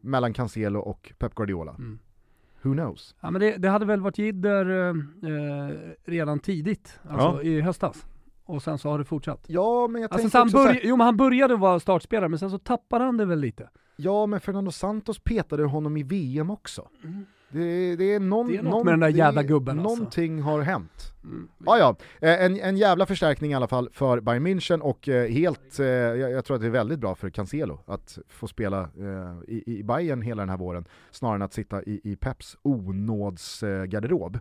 [0.00, 1.74] mellan Cancelo och Pep Guardiola?
[1.78, 1.98] Mm.
[2.62, 3.14] Who knows?
[3.20, 4.88] Ja, men det, det hade väl varit jidder eh,
[5.30, 5.74] eh,
[6.04, 8.06] redan tidigt, alltså i höstas.
[8.46, 9.44] Och sen så har det fortsatt.
[9.46, 12.50] Ja, men jag Alltså, tänker han, börj- jo, men han började vara startspelare, men sen
[12.50, 13.68] så tappade han det väl lite.
[13.96, 16.88] ja men Fernando Santos petade honom i VM också.
[17.50, 18.48] Det, det är någon.
[18.48, 19.96] Det är något någon, med den där jävla gubben, alltså.
[19.96, 21.12] Någonting har hänt.
[21.24, 21.48] Mm.
[21.66, 21.96] Ja, ja.
[22.28, 25.86] Eh, En, en jävla förstärkning i alla fall för Bayern München och eh, helt, eh,
[25.86, 29.62] jag, jag tror att det är väldigt bra för Cancelo att få spela eh, i,
[29.78, 34.38] i Bayern hela den här våren snarare än att sitta i, i Peps onådsgarderob.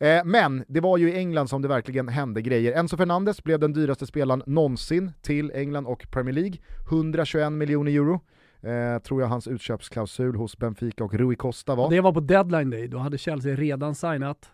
[0.00, 2.72] Eh, men det var ju i England som det verkligen hände grejer.
[2.72, 6.56] Enzo Fernandes blev den dyraste spelaren någonsin till England och Premier League.
[6.90, 8.20] 121 miljoner euro.
[8.66, 11.90] Eh, tror jag hans utköpsklausul hos Benfica och Rui Costa var.
[11.90, 14.50] Det var på deadline day, då hade Chelsea redan signat.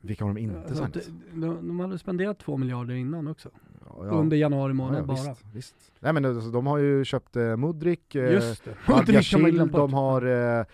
[0.00, 0.96] Vilka har de inte signat?
[1.34, 3.48] de, de hade spenderat två miljarder innan också.
[3.86, 4.10] Ja, ja.
[4.10, 5.16] Under januari Ja, månad ja, bara.
[5.16, 5.74] visst, visst.
[6.00, 8.74] Nej men alltså, de har ju köpt eh, Mudrik, eh, Just det.
[8.86, 9.72] Bort.
[9.72, 10.64] de har eh,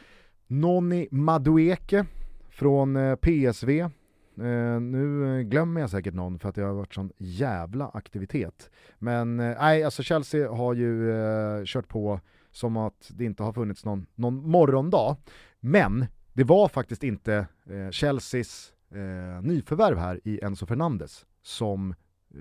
[0.47, 2.07] Nonni Madueke
[2.51, 3.81] från eh, PSV.
[3.81, 8.71] Eh, nu eh, glömmer jag säkert någon för att det har varit sån jävla aktivitet.
[8.99, 12.21] Men eh, nej, alltså Chelsea har ju eh, kört på
[12.57, 15.17] som att det inte har funnits någon, någon morgondag.
[15.61, 21.95] Men det var faktiskt inte eh, Chelseas eh, nyförvärv här i Enzo Fernandes som
[22.35, 22.39] eh,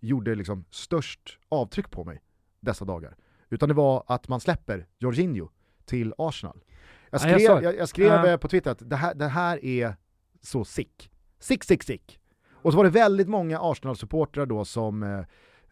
[0.00, 2.22] gjorde liksom störst avtryck på mig
[2.60, 3.16] dessa dagar.
[3.50, 5.48] Utan det var att man släpper Jorginho
[5.84, 6.64] till Arsenal.
[7.10, 9.64] Jag Ja, jag skrev, jag, jag skrev eh, på Twitter att det här, det här
[9.64, 9.96] är
[10.40, 11.10] så sick.
[11.38, 12.20] Sick, sick, sick.
[12.52, 15.18] Och så var det väldigt många Arsenal-supportrar då som eh,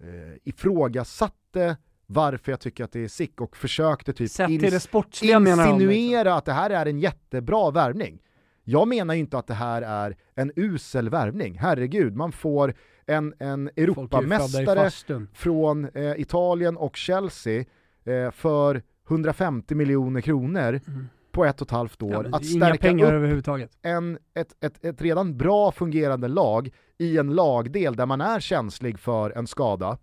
[0.08, 1.76] eh, ifrågasatte
[2.10, 5.60] varför jag tycker att det är sick och försökte typ det sportsliga de, liksom.
[5.60, 8.22] insinuera att det här är en jättebra värvning.
[8.64, 12.74] Jag menar ju inte att det här är en usel värvning, herregud, man får
[13.06, 14.90] en, en Europamästare
[15.34, 17.64] från eh, Italien och Chelsea
[18.04, 21.08] eh, för 150 miljoner kronor mm.
[21.32, 22.28] på ett och ett halvt år.
[22.30, 23.70] Ja, att stärka upp överhuvudtaget.
[23.82, 28.98] En, ett, ett, ett redan bra fungerande lag i en lagdel där man är känslig
[28.98, 29.98] för en skada.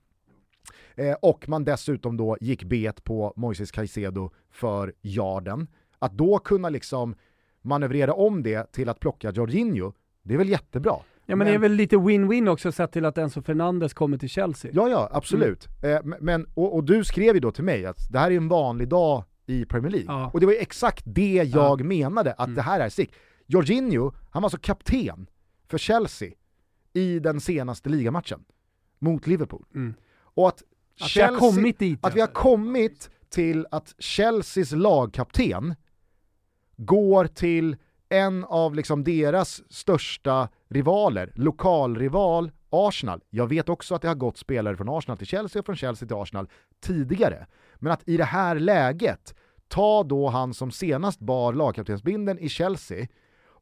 [0.95, 5.67] Eh, och man dessutom då gick bet på Moises Caicedo för yarden.
[5.99, 7.15] Att då kunna liksom
[7.61, 9.93] manövrera om det till att plocka Jorginho,
[10.23, 10.95] det är väl jättebra.
[11.29, 14.17] Ja men, men, det är väl lite win-win också sett till att Enzo Fernandes kommer
[14.17, 14.71] till Chelsea.
[14.73, 15.67] Ja ja, absolut.
[15.83, 16.11] Mm.
[16.11, 18.47] Eh, men, och, och, du skrev ju då till mig att det här är en
[18.47, 20.13] vanlig dag i Premier League.
[20.13, 20.29] Ja.
[20.33, 21.85] Och det var ju exakt det jag ja.
[21.85, 22.55] menade, att mm.
[22.55, 23.13] det här är sick.
[23.45, 25.27] Jorginho, han var alltså kapten
[25.67, 26.31] för Chelsea
[26.93, 28.43] i den senaste ligamatchen
[28.99, 29.65] mot Liverpool.
[29.75, 29.93] Mm.
[30.37, 30.63] Och att,
[31.01, 31.99] att Chelsea, vi har kommit dit.
[32.01, 35.75] Att vi har kommit till att Chelseas lagkapten
[36.77, 37.75] går till
[38.09, 43.21] en av liksom deras största rivaler, lokalrival Arsenal.
[43.29, 46.07] Jag vet också att det har gått spelare från Arsenal till Chelsea och från Chelsea
[46.07, 47.47] till Arsenal tidigare.
[47.75, 49.35] Men att i det här läget
[49.67, 53.07] ta då han som senast bar lagkaptensbinden i Chelsea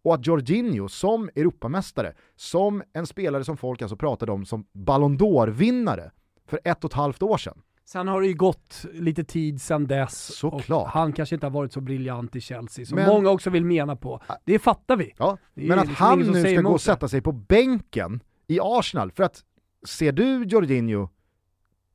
[0.03, 5.17] och att Jorginho som Europamästare, som en spelare som folk alltså pratade om som Ballon
[5.17, 6.11] d'Or-vinnare
[6.45, 9.87] för ett och ett halvt år sedan, Sen har det ju gått lite tid sedan
[9.87, 10.85] dess Såklart.
[10.85, 13.65] och han kanske inte har varit så briljant i Chelsea som men, många också vill
[13.65, 14.21] mena på.
[14.43, 15.13] Det fattar vi.
[15.17, 19.11] Ja, men att liksom han nu ska gå och sätta sig på bänken i Arsenal,
[19.11, 19.43] för att
[19.87, 21.09] ser du Jorginho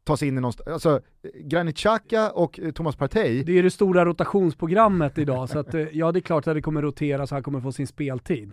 [0.04, 1.00] ta sig in i någonstans, alltså
[1.34, 3.42] Granit Xhaka och eh, Thomas Partey.
[3.42, 6.62] Det är det stora rotationsprogrammet idag, så att eh, ja det är klart att det
[6.62, 8.52] kommer rotera så han kommer få sin speltid.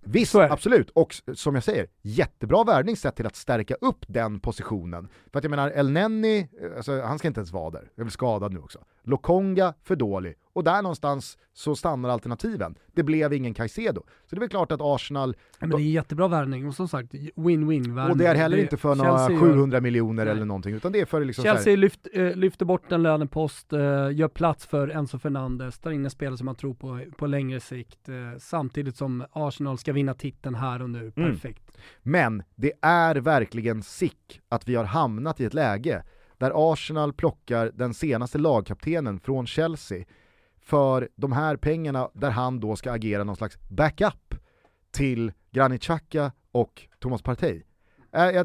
[0.00, 0.90] Visst, absolut.
[0.90, 5.08] Och som jag säger, jättebra värvning sett till att stärka upp den positionen.
[5.32, 8.10] För att jag menar, El Nenni, alltså, han ska inte ens vara där, är väl
[8.10, 8.78] skadad nu också.
[9.02, 10.34] Lokonga, för dålig.
[10.56, 12.74] Och där någonstans så stannar alternativen.
[12.94, 14.02] Det blev ingen Caicedo.
[14.26, 15.36] Så det är väl klart att Arsenal...
[15.58, 18.10] Ja, men det är jättebra värvning och som sagt, win-win värvning.
[18.10, 20.32] Och det är heller inte för några 700 miljoner nej.
[20.32, 21.76] eller någonting, utan det är för liksom Chelsea här...
[21.76, 23.78] lyft, äh, lyfter bort en lönepost, äh,
[24.12, 27.60] gör plats för Enzo Fernandes, tar in en spelare som man tror på på längre
[27.60, 31.12] sikt, äh, samtidigt som Arsenal ska vinna titeln här och nu.
[31.16, 31.32] Mm.
[31.32, 31.62] Perfekt.
[31.68, 31.80] Mm.
[32.02, 36.02] Men det är verkligen sick att vi har hamnat i ett läge
[36.38, 40.04] där Arsenal plockar den senaste lagkaptenen från Chelsea
[40.66, 44.34] för de här pengarna där han då ska agera någon slags backup
[44.90, 47.62] till Granit Xhaka och Thomas Partey.
[48.12, 48.44] Äh,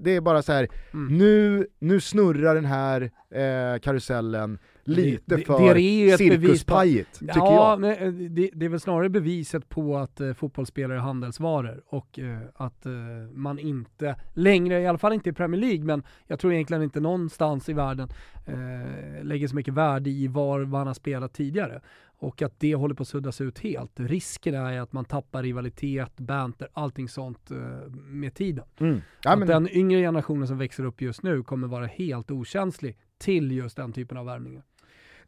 [0.00, 1.18] det, är bara så här, mm.
[1.18, 4.58] nu, nu snurrar den här eh, karusellen
[4.88, 7.80] lite det, för det cirkuspajigt, tycker ja, jag.
[7.80, 12.18] Men eh, det, det, är väl snarare beviset på att eh, fotbollsspelare är handelsvaror och
[12.18, 12.92] eh, att eh,
[13.32, 17.00] man inte längre, i alla fall inte i Premier League, men jag tror egentligen inte
[17.00, 18.08] någonstans i världen
[18.46, 21.80] eh, lägger så mycket värde i var man har spelat tidigare
[22.20, 24.00] och att det håller på att suddas ut helt.
[24.00, 27.58] Risken är att man tappar rivalitet, banter, allting sånt uh,
[27.94, 28.64] med tiden.
[28.78, 29.00] Mm.
[29.22, 29.48] Ja, men...
[29.48, 33.92] Den yngre generationen som växer upp just nu kommer vara helt okänslig till just den
[33.92, 34.62] typen av värvningar.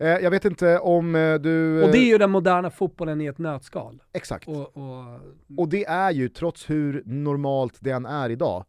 [0.01, 1.83] Eh, jag vet inte om eh, du...
[1.83, 4.03] Och det är ju den moderna fotbollen i ett nötskal.
[4.13, 4.49] Exakt.
[4.49, 5.05] Och, och...
[5.57, 8.65] och det är ju, trots hur normalt den är idag,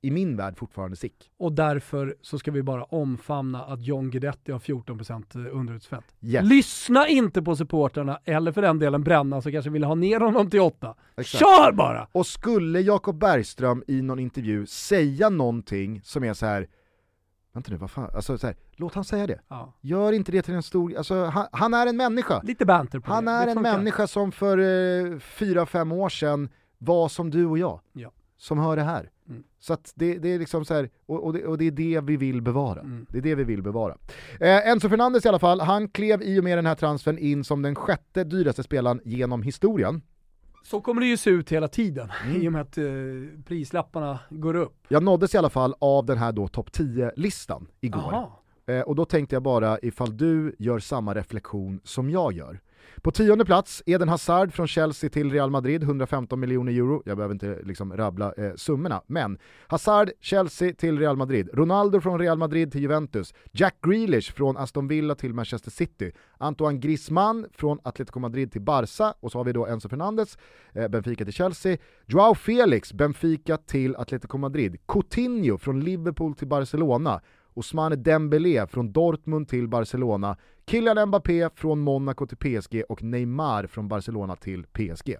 [0.00, 1.30] i min värld fortfarande sick.
[1.36, 6.04] Och därför så ska vi bara omfamna att John Guidetti har 14% underutsfett.
[6.20, 6.44] Yes.
[6.44, 10.50] Lyssna inte på supporterna eller för den delen Bränna som kanske vill ha ner honom
[10.50, 10.94] till 8.
[11.22, 12.08] Kör bara!
[12.12, 16.66] Och skulle Jakob Bergström i någon intervju säga någonting som är så här
[17.52, 19.40] Vänta nu, vad fan, alltså så här, låt han säga det.
[19.48, 19.72] Ja.
[19.80, 22.42] Gör inte det till en stor, alltså han, han är en människa.
[22.42, 23.30] Lite banter på Han det.
[23.30, 26.48] är det en människa som för eh, fyra, fem år sedan
[26.78, 27.80] var som du och jag.
[27.92, 28.10] Ja.
[28.36, 29.10] Som hör det här.
[29.28, 29.42] Mm.
[29.58, 32.00] Så att det, det, är liksom så här, och, och, det, och, det, är det
[32.00, 32.80] vi vill bevara.
[32.80, 33.06] Mm.
[33.08, 33.96] Det är det vi vill bevara.
[34.40, 37.44] Eh, Enzo Fernandes i alla fall, han klev i och med den här transfern in
[37.44, 40.02] som den sjätte dyraste spelaren genom historien.
[40.62, 42.42] Så kommer det ju se ut hela tiden, mm.
[42.42, 42.84] i och med att eh,
[43.46, 44.86] prislapparna går upp.
[44.88, 48.30] Jag nåddes i alla fall av den här då topp 10-listan igår.
[48.66, 52.60] Eh, och då tänkte jag bara ifall du gör samma reflektion som jag gör.
[53.02, 57.02] På tionde plats, Eden Hazard från Chelsea till Real Madrid, 115 miljoner euro.
[57.06, 61.48] Jag behöver inte liksom rabbla eh, summorna, men Hazard, Chelsea till Real Madrid.
[61.52, 63.34] Ronaldo från Real Madrid till Juventus.
[63.52, 66.12] Jack Grealish från Aston Villa till Manchester City.
[66.38, 69.14] Antoine Griezmann från Atletico Madrid till Barca.
[69.20, 70.38] Och så har vi då Enzo Fernandes,
[70.72, 71.76] eh, Benfica till Chelsea.
[72.06, 74.76] Joao Felix, Benfica till Atletico Madrid.
[74.88, 77.20] Coutinho från Liverpool till Barcelona.
[77.54, 80.36] Ousmane Dembélé från Dortmund till Barcelona,
[80.66, 85.16] Kylian Mbappé från Monaco till PSG och Neymar från Barcelona till PSG.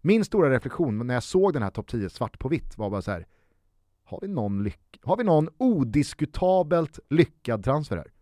[0.00, 3.02] Min stora reflektion när jag såg den här topp 10 svart på vitt var bara
[3.02, 3.26] så här.
[4.04, 8.12] har vi någon, lyck har vi någon odiskutabelt lyckad transfer här?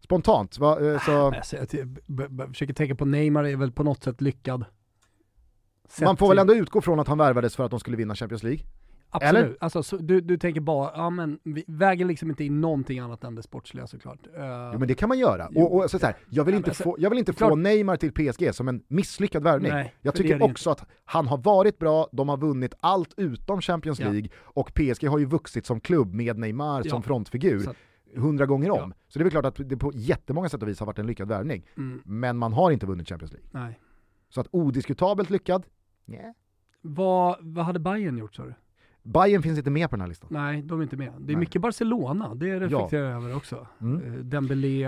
[0.00, 1.26] Spontant, va, eh, så...
[1.26, 4.64] Alltså, jag försöker tänka på Neymar är väl på något sätt lyckad.
[5.88, 8.14] Sett Man får väl ändå utgå från att han värvades för att de skulle vinna
[8.14, 8.64] Champions League?
[9.10, 9.44] Absolut.
[9.44, 9.56] eller?
[9.60, 13.24] Alltså, så, du, du tänker bara, ja men vi väger liksom inte in någonting annat
[13.24, 14.18] än det sportsliga såklart.
[14.36, 15.48] Eh, Jo men det kan man göra.
[15.56, 17.50] Och, och så så här, jag vill Ja, inte, alltså, få, jag vill inte klart-
[17.50, 19.72] få Neymar till PSG som en misslyckad värvning.
[19.72, 24.00] Nej, jag tycker också att han har varit bra, de har vunnit allt utom Champions
[24.00, 24.08] Ja.
[24.10, 26.90] League och PSG har ju vuxit som klubb med Neymar Ja.
[26.90, 27.74] som frontfigur Så
[28.16, 28.78] hundra gånger om.
[28.78, 28.96] Ja.
[29.08, 31.06] Så det är väl klart att det på jättemånga sätt och vis har varit en
[31.06, 31.66] lyckad värvning.
[31.76, 33.48] Mm, Men man har inte vunnit Champions League.
[33.52, 33.80] nej.
[34.28, 35.66] Så att odiskutabelt lyckad,
[36.04, 36.34] nej.
[36.82, 38.54] Vad, vad hade Bayern gjort sa du?
[39.02, 40.28] Bayern finns inte med på den här listan.
[40.32, 41.12] Nej, de är inte med.
[41.18, 41.36] Det är Nej.
[41.36, 43.66] mycket Barcelona, det reflekterar jag över också.
[43.80, 44.04] Mm.
[44.14, 44.84] Eh, Dembélé.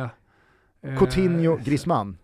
[0.83, 2.17] eh, Coutinho, Griezmann.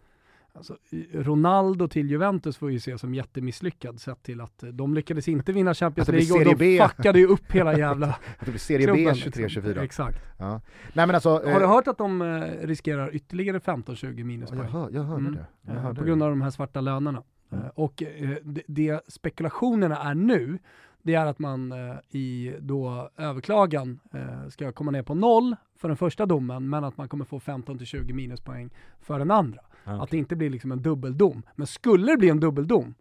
[0.53, 0.76] Alltså,
[1.12, 5.53] Ronaldo till Juventus får ju se som jättemisslyckad sett till att eh, de lyckades inte
[5.53, 6.89] vinna Champions League och de B.
[6.97, 8.07] fuckade ju upp hela jävla
[8.39, 9.14] Att det blir Serie B klubben.
[9.14, 9.80] 23-24.
[9.82, 10.18] Exakt.
[10.39, 10.61] Ja.
[10.93, 11.30] Nej men alltså...
[11.30, 14.61] Har du eh, hört att de eh, riskerar ytterligare 15-20 ja, jag, minuspoäng?
[14.68, 15.34] hör, jag hörde Mm.
[15.34, 15.47] det.
[15.66, 17.22] Jag Eh, hörde på grund av de här svarta lönerna.
[17.53, 17.64] Mm.
[17.64, 20.59] Eh, och eh, det, det spekulationerna är nu,
[21.03, 25.88] det är att man eh, i då överklagan eh, ska komma ner på noll för
[25.88, 28.70] den första domen, men att man kommer få 15-20 minuspoäng
[29.01, 29.61] för den andra.
[29.84, 31.42] Ja, Att det inte blir liksom en dubbeldom.
[31.57, 32.94] Men skulle det bli en dubbeldom,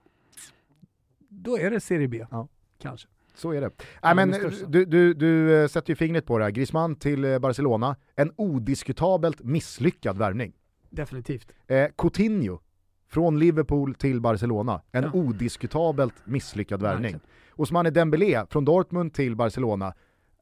[1.29, 2.25] då är det Serie B.
[2.31, 2.47] Ja.
[2.81, 3.07] Kanske.
[3.35, 3.71] Så är det.
[4.03, 4.67] Nej, men största.
[4.67, 6.51] du, du, du eh, sätter ju fingret på det här.
[6.51, 10.53] Griezmann till eh, Barcelona, en odiskutabelt misslyckad värvning.
[10.89, 11.51] Definitivt.
[11.67, 12.59] Eh, Coutinho,
[13.07, 15.11] från Liverpool till Barcelona, en Ja.
[15.13, 17.03] odiskutabelt misslyckad värvning.
[17.11, 17.27] Verkligen.
[17.55, 19.93] Ousmane Dembélé, från Dortmund till Barcelona,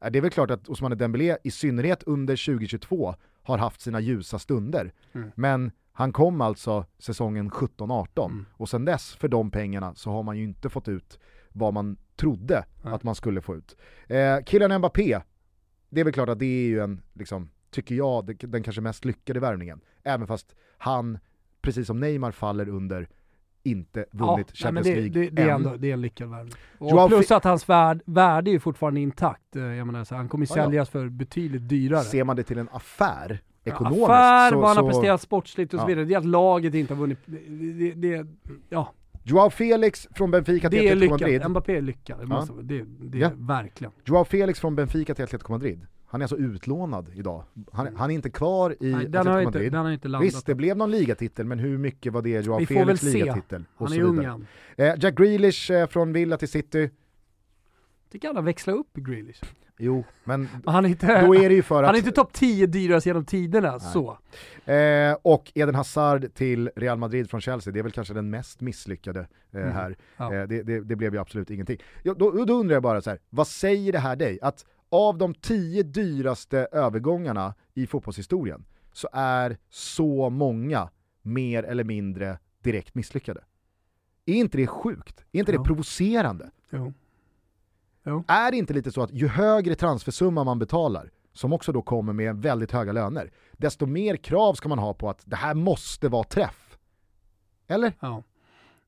[0.01, 3.99] eh, det är väl klart att Ousmane Dembélé, i synnerhet under 2022, har haft sina
[3.99, 4.93] ljusa stunder.
[5.13, 5.32] Mm.
[5.36, 8.45] Men han kom alltså säsongen 17-18 Mm.
[8.51, 11.97] och sen dess, för de pengarna, så har man ju inte fått ut vad man
[12.16, 12.93] trodde Nej.
[12.93, 13.78] att man skulle få ut.
[14.07, 15.20] Eh, Kylian Mbappé,
[15.89, 19.05] det är väl klart att det är ju en, liksom, tycker jag, den kanske mest
[19.05, 19.82] lyckade värvningen.
[20.03, 21.18] Även fast han,
[21.66, 23.07] precis som Neymar, faller under
[23.63, 25.55] inte vunnit nej, men Champions det, League det, det, är än.
[25.55, 26.53] ändå, det är en lyckad värvning.
[26.80, 29.55] Joao plus att hans värd, värde är ju fortfarande intakt.
[29.55, 30.63] Eh, Jag menar, så han kommer ju Ja, ja.
[30.66, 32.01] säljas för betydligt dyrare.
[32.03, 35.74] Ser man det till en affär, ekonomiskt, Affär, så, vad han har så presterat sportsligt
[35.74, 35.88] och så Ja.
[35.88, 36.05] vidare.
[36.05, 37.20] Det är att laget inte har vunnit.
[37.26, 38.28] Det, det,
[38.70, 38.93] ja,
[39.24, 41.11] Joao Felix från Benfica till Atletico.
[41.11, 41.49] Madrid.
[41.49, 42.18] Mbappé är lyckad.
[42.20, 42.28] Det, Ja.
[42.28, 43.30] måste, det, det Ja.
[43.36, 43.91] verkligen.
[44.05, 45.86] Joao Felix från Benfica till Atletico Madrid.
[46.07, 47.43] Han är alltså utlånad idag.
[47.71, 49.71] Han, han är inte kvar i Nej, den, har inte, Madrid.
[49.71, 50.27] den har inte landat.
[50.27, 53.03] Visst, det blev någon ligatitel, men hur mycket var det Joao Vi får väl Felix
[53.03, 53.63] ligatitel?
[53.75, 54.45] Han är ung.
[54.77, 56.89] Eh, Jack Grealish eh, från Villa till City.
[58.11, 59.41] Tycker alla växla upp Grealish.
[59.77, 61.97] Jo, men Han är inte, då är det ju för han är att...
[61.97, 63.71] inte topp 10 dyrast genom tiderna.
[63.71, 63.79] Nej.
[63.79, 64.17] Så.
[64.71, 68.61] Eh, och Eden Hazard till Real Madrid från Chelsea, det är väl kanske den mest
[68.61, 69.19] misslyckade
[69.51, 69.73] eh, Mm.
[69.73, 69.95] här.
[70.17, 70.33] Ja.
[70.33, 71.77] Eh, det, det, det blev ju absolut ingenting.
[72.03, 74.39] Ja, då, då undrar jag bara så här, vad säger det här dig?
[74.41, 80.89] Att av de tio dyraste övergångarna i fotbollshistorien så är så många
[81.21, 83.43] mer eller mindre direkt misslyckade.
[84.25, 85.25] Är inte det sjukt?
[85.31, 85.57] Är inte Ja.
[85.57, 86.51] det provocerande?
[86.69, 86.93] Jo.
[88.27, 92.13] Är det inte lite så att ju högre transfersumma man betalar, som också då kommer
[92.13, 96.09] med väldigt höga löner, desto mer krav ska man ha på att det här måste
[96.09, 96.77] vara träff?
[97.67, 97.93] Eller?
[97.99, 98.23] Ja.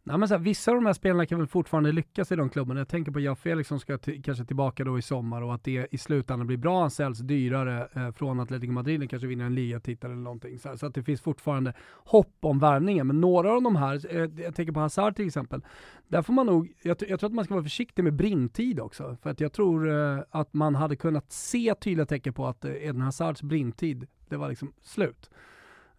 [0.08, 2.50] Nej, men så här, vissa av de här spelarna kan väl fortfarande lyckas i de
[2.50, 2.80] klubbarna.
[2.80, 5.88] Jag tänker på Jaffe Felix som ska kanske tillbaka då i sommar och att det
[5.92, 6.82] i slutändan blir bra.
[6.82, 10.60] Han säljs dyrare eh, från Atletico Madrid och kanske vinner en ligatitel eller någonting.
[10.60, 13.08] Så, här, så att det finns fortfarande hopp om värvningen.
[13.08, 15.62] Men några av de här, eh, jag tänker på Hazard till exempel,
[16.08, 19.18] där får man nog, jag, jag tror att man ska vara försiktig med brintid också.
[19.22, 22.72] För att jag tror eh, att man hade kunnat se tydliga tecken på att eh,
[22.72, 25.30] Eden Hazards brintid, det var liksom slut.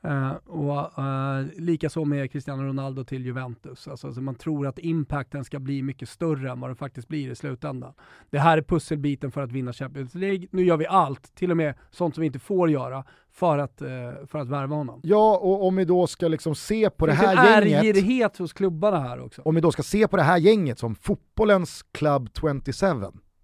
[0.04, 3.88] Uh, och uh, likaså med Cristiano Ronaldo till Juventus.
[3.88, 7.30] Alltså, alltså man tror att impacten ska bli mycket större än vad det faktiskt blir
[7.30, 7.92] i slutändan.
[8.30, 10.46] Det här är pusselbiten för att vinna Champions League.
[10.50, 13.82] Nu gör vi allt, till och med sånt som vi inte får göra, för att,
[13.82, 13.88] uh,
[14.26, 15.00] för att värva honom.
[15.04, 18.52] Ja, och om vi då ska liksom se på det en här gänget, ärgirighet hos
[18.52, 19.42] klubbarna här också.
[19.42, 22.60] om vi då ska se på det här gänget som fotbollens Club 27,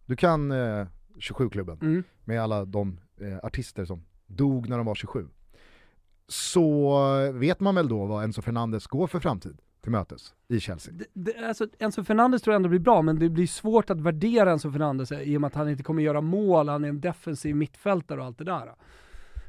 [0.07, 0.87] du kan eh,
[1.21, 2.05] 27-klubben Mm.
[2.25, 5.29] med alla de eh, artister som dog när de var 27,
[6.29, 6.99] så
[7.33, 10.95] vet man väl då vad Enzo Fernandes går för framtid till mötes i Chelsea.
[10.95, 14.01] Det, det, alltså, Enzo Fernandes tror jag ändå blir bra, men det blir svårt att
[14.01, 17.01] värdera Enzo Fernandes i och med att han inte kommer göra mål, han är en
[17.01, 18.73] defensiv mittfältare och allt det där.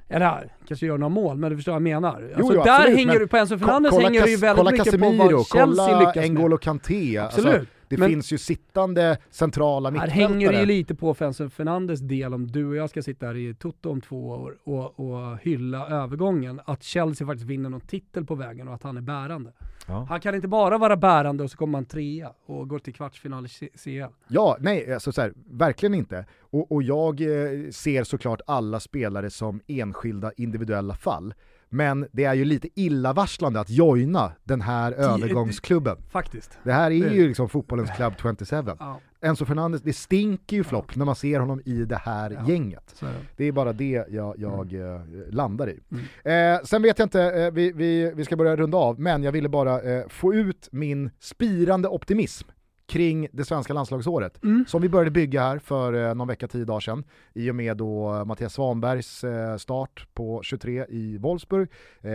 [0.07, 2.33] Eller kanske gör några mål, men du förstår vad jag menar.
[2.35, 4.71] Alltså, jo, där absolut, hänger men du, på Enzo Fernandes hänger det ju väldigt kolla
[4.71, 6.31] mycket Casemiro, på vad Chelsea kolla lyckas med.
[6.31, 7.17] N'Golo Kanté.
[7.17, 7.53] Absolut.
[7.53, 10.27] Alltså, Det Men- finns ju sittande centrala Här mittfältare.
[10.27, 13.35] hänger det ju lite på Fencer Fernandes del om du och jag ska sitta här
[13.35, 18.25] i Toto om två år och, och hylla övergången, att Chelsea faktiskt vinner någon titel
[18.25, 19.53] på vägen och att han är bärande.
[19.87, 20.05] Ja.
[20.09, 23.45] Han kan inte bara vara bärande och så kommer han trea och går till kvartsfinal
[23.45, 24.13] i CL.
[24.27, 26.25] Ja, nej, alltså så här, verkligen inte.
[26.39, 31.33] Och, och jag eh, ser såklart alla spelare som enskilda individuella fall.
[31.75, 35.97] Men det är ju lite illavarslande att joina den här övergångsklubben.
[36.11, 36.57] Faktiskt.
[36.63, 38.75] Det här är Det- ju liksom fotbollens Club 27.
[38.79, 42.51] Ja, Enzo Fernandes, det stinker ju flopp när man ser honom i det här Ja.
[42.53, 42.95] gänget.
[42.99, 43.07] det.
[43.37, 44.95] Det är bara det jag, jag Mm.
[45.01, 45.79] eh, landar i.
[46.23, 49.31] Eh, sen vet jag inte, eh, vi, vi, vi ska börja runda av, men jag
[49.31, 52.47] ville bara eh, få ut min spirande optimism
[52.87, 54.65] kring det svenska landslagsåret, Mm.
[54.67, 57.77] som vi började bygga här för eh, någon vecka, tio dagar sedan, i och med
[57.77, 61.69] då eh, Mattias Svanbergs eh, start på 23 i Wolfsburg,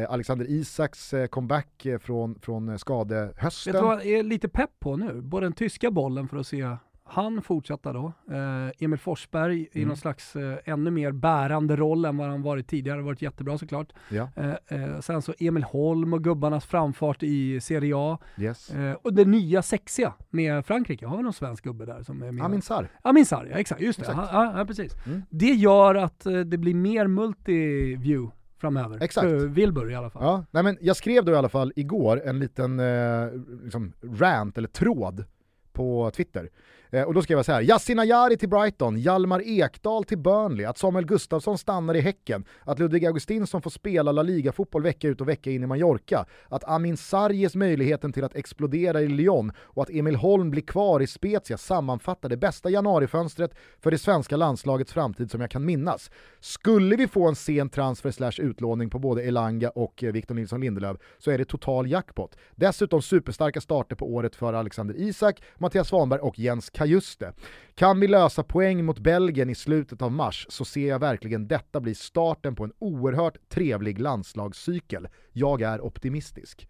[0.09, 3.73] Alexander Isaks comeback från, från eh, Vet skadehösten.
[3.75, 5.21] du vad jag är lite pepp på nu?
[5.23, 6.77] Både den tyska bollen för att se
[7.11, 9.89] han fortsätta då, eh, Emil Forsberg i Mm.
[9.89, 13.93] någon slags eh, ännu mer bärande roll än vad han varit tidigare, varit jättebra såklart.
[14.11, 14.51] Ja, Eh,
[14.83, 18.19] eh, sen så Emil Holm och gubbarnas framfart i Serie A.
[18.39, 18.71] yes.
[18.71, 22.33] Eh, och det nya sexiga med Frankrike, har vi någon svensk gubbe där som är
[22.33, 22.45] med?
[22.45, 22.89] Amin Sarr.
[23.03, 24.03] Amin Sarr, ja exakt, just det.
[24.03, 24.29] Exakt.
[24.33, 24.93] Ja, ja, ja, precis.
[25.07, 25.23] Mm.
[25.31, 28.99] Det gör att eh, det blir mer multi-view framöver.
[29.03, 29.27] Exakt.
[29.29, 30.23] För Wilbur i alla fall.
[30.23, 33.27] Ja, nej men jag skrev då i alla fall igår en liten eh,
[33.63, 35.25] liksom rant eller tråd
[35.73, 36.49] på Twitter.
[36.91, 40.67] Eh, och då skrev jag så här, Yasin Ayari till Brighton, Hjalmar Ekdal till Burnley,
[40.67, 45.21] att Samuel Gustafsson stannar i Häcken, att Ludvig Augustinsson får spela La Liga-fotboll vecka ut
[45.21, 49.53] och vecka in i Mallorca, att Amin Sarr ges möjligheten till att explodera i Lyon
[49.59, 54.37] och att Emil Holm blir kvar i Spezia sammanfattar det bästa januarifönstret för det svenska
[54.37, 56.11] landslagets framtid som jag kan minnas.
[56.41, 60.61] Skulle vi få en sen transfer slash utlåning på både Elanga och eh, Victor Nilsson
[60.61, 62.37] Lindelöf så är det total jackpot.
[62.55, 67.33] Dessutom superstarka starter på året för Alexander Isak, Mattias Svanberg och Jens Kajuste.
[67.75, 71.81] Kan vi lösa poäng mot Belgien i slutet av mars så ser jag verkligen detta
[71.81, 75.09] bli starten på en oerhört trevlig landslagscykel.
[75.33, 76.69] Jag är optimistisk.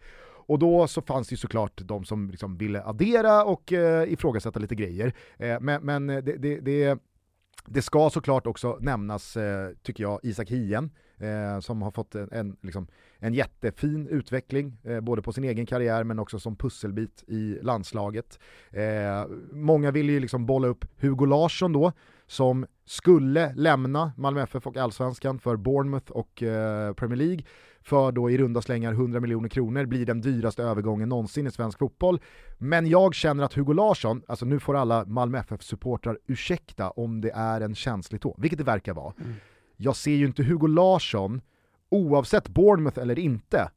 [0.51, 4.59] Och då så fanns det ju såklart de som liksom ville addera och eh, ifrågasätta
[4.59, 5.13] lite grejer.
[5.39, 6.99] Eh, men men eh, det, det, det,
[7.67, 12.29] det ska såklart också nämnas, eh, tycker jag, Isak Hien, eh, som har fått en,
[12.33, 12.87] en, liksom,
[13.19, 18.39] en jättefin utveckling, eh, både på sin egen karriär men också som pusselbit i landslaget.
[18.71, 21.93] Eh, många vill ju liksom bolla upp Hugo Larsson då,
[22.27, 27.45] som skulle lämna Malmö FF och Allsvenskan för Bournemouth och eh, Premier League
[27.83, 31.78] för då i runda slängar 100 miljoner kronor, blir den dyraste övergången någonsin i svensk
[31.78, 32.20] fotboll.
[32.59, 37.31] Men jag känner att Hugo Larsson, alltså nu får alla Malmö FF-supportrar ursäkta om det
[37.31, 39.14] är en känslig tå, vilket det verkar vara.
[39.76, 41.41] Jag ser ju inte Hugo Larsson,
[41.89, 43.70] oavsett Bournemouth eller inte,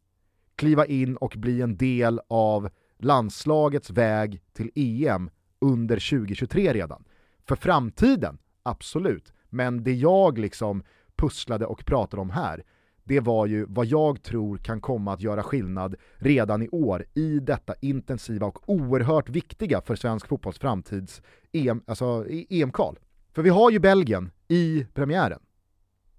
[0.56, 5.30] kliva in och bli en del av landslagets väg till EM
[5.62, 7.04] under 2023 redan.
[7.46, 9.34] För framtiden, absolut.
[9.50, 10.84] Men det jag liksom
[11.16, 12.64] pusslade och pratade om här,
[13.04, 17.40] det var ju vad jag tror kan komma att göra skillnad redan i år i
[17.40, 23.00] detta intensiva och oerhört viktiga för svensk fotbolls framtids EM, alltså EM-kval.
[23.34, 25.40] För vi har ju Belgien i premiären.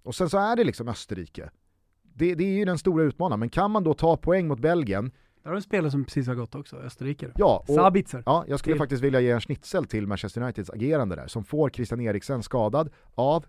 [0.03, 1.51] Och sen så är det liksom Österrike.
[2.03, 5.05] Det, det är ju den stora utmanaren, men kan man då ta poäng mot Belgien,
[5.43, 7.31] Där har du en spelare som precis har gått också, Österrike.
[7.37, 8.23] ja, och, Sabitzer.
[8.27, 11.45] Ja, jag skulle Till- faktiskt vilja ge en schnitzel till Manchester Uniteds agerande där, som
[11.45, 13.45] får Christian Eriksen skadad av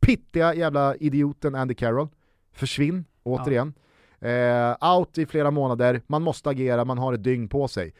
[0.00, 2.08] pittiga jävla idioten Andy Carroll.
[2.52, 3.74] Försvinn, återigen.
[4.20, 7.94] Eh, out i flera månader, man måste agera, man har ett dygn på sig.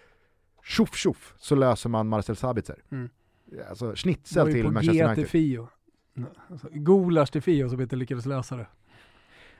[0.64, 2.82] Tjoff tjoff så löser man Marcel Sabitzer.
[2.92, 3.08] Mm.
[3.68, 5.28] Alltså schnitzel till Manchester United.
[5.28, 5.68] Fio.
[6.50, 8.66] Alltså, Gulasch till Fio som inte lyckades lösa det.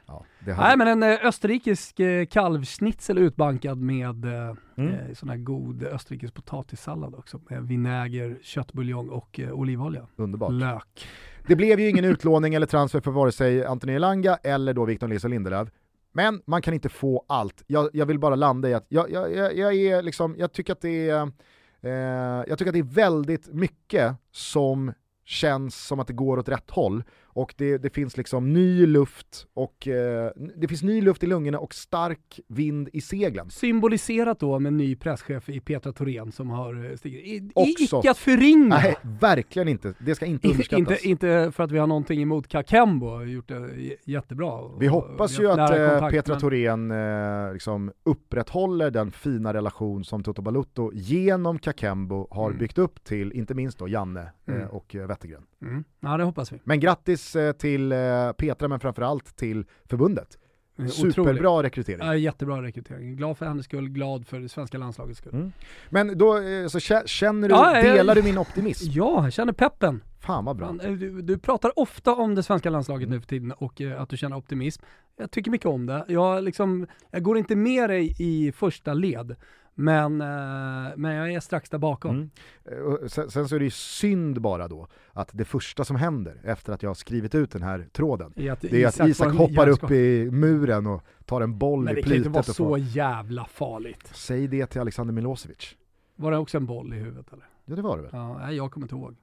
[0.07, 4.95] Ja, det hade- Nej men en eh, österrikisk eh, kalvschnitzel utbankad med eh, Mm.
[4.95, 7.41] eh, sån här god österrikisk potatissallad också.
[7.51, 10.07] Med vinäger, köttbuljong och eh, olivolja.
[10.17, 10.53] Underbart.
[10.53, 11.07] Lök.
[11.47, 15.09] Det blev ju ingen utlåning eller transfer för vare sig Anthony Elanga eller då Victor
[15.09, 15.69] Nilsson Lindelöf.
[16.13, 17.63] Men man kan inte få allt.
[17.67, 20.73] Jag, jag vill bara landa i att jag, jag, jag, jag är liksom, jag tycker
[20.73, 21.23] att det är,
[21.81, 24.93] eh, jag tycker att det är väldigt mycket som
[25.25, 29.47] känns som att det går åt rätt håll och det, det finns liksom ny luft
[29.55, 33.51] och eh, det finns ny luft i lungorna och stark vind i seglen.
[33.51, 37.25] Symboliserat då med ny presschef i Petra Thorén som har eh, stigit.
[37.25, 38.69] I, Också- icke att förringa.
[38.77, 39.95] Nej, verkligen inte.
[39.99, 41.05] Det ska inte underskattas.
[41.05, 43.71] inte, inte för att vi har någonting emot Kakembo, gjort det
[44.05, 44.61] jättebra.
[44.81, 50.23] Vi hoppas ju att eh, Petra men- Thorén eh, liksom upprätthåller den fina relation som
[50.23, 52.59] Toto Balutto genom Kakembo har Mm.
[52.59, 54.69] byggt upp till, inte minst då Janne eh, Mm.
[54.69, 55.43] och eh, Wettergren.
[55.63, 55.85] Mm.
[56.01, 56.59] Ja det hoppas vi.
[56.65, 60.39] Men grattis eh, till eh, Petra, men framförallt till förbundet.
[60.79, 61.15] Eh, otrolig.
[61.15, 62.07] Superbra rekrytering.
[62.07, 63.17] Ja, jättebra rekrytering.
[63.17, 65.35] Glad för hennes skull, glad för det svenska landslagets skull.
[65.35, 65.53] Mm.
[65.91, 66.33] Men då,
[66.69, 68.91] så kä- känner du, Ja, delar du min optimism?
[68.91, 70.03] Ja, jag känner peppen.
[70.21, 70.73] Fan vad bra.
[70.73, 74.17] Du, du pratar ofta om det svenska landslaget nu för tiden och eh, att du
[74.17, 74.83] känner optimism.
[75.17, 76.05] Jag tycker mycket om det.
[76.09, 79.37] Jag, liksom, jag går inte med dig i första led,
[79.75, 82.11] men, eh, men jag är strax där bakom.
[82.11, 82.31] Mm.
[82.65, 86.41] Eh, Sen, sen så är det ju synd bara då att det första som händer
[86.45, 89.69] efter att jag har skrivit ut den här tråden, att det är att Isak hoppar
[89.69, 92.53] upp i muren och tar en boll Men i det kan inte plytet vara får...
[92.53, 94.11] så jävla farligt.
[94.15, 95.77] Säg det till Alexander Milosevic.
[96.17, 97.45] Var det också en boll i huvudet eller?
[97.65, 98.11] Ja det var det väl?
[98.15, 99.17] Ja, jag kommer inte ihåg.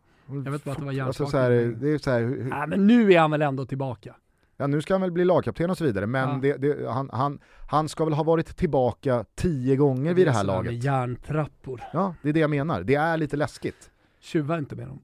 [0.46, 1.32] Jag vet bara att det var alltså, hjärnskakning.
[1.32, 1.50] så här,
[1.82, 4.16] det är så här, hur- Nej men nu är han väl ändå tillbaka?
[4.60, 6.40] Ja, nu ska han väl bli lagkapten och så vidare, men Ja.
[6.42, 7.40] det, det, han, han,
[7.70, 10.84] han ska väl ha varit tillbaka tio gånger vid det här laget.
[10.84, 11.82] Järntrappor.
[11.94, 12.84] Ja, det är det jag menar.
[12.84, 13.92] Det är lite läskigt.
[14.20, 15.00] Tjuva inte med dem.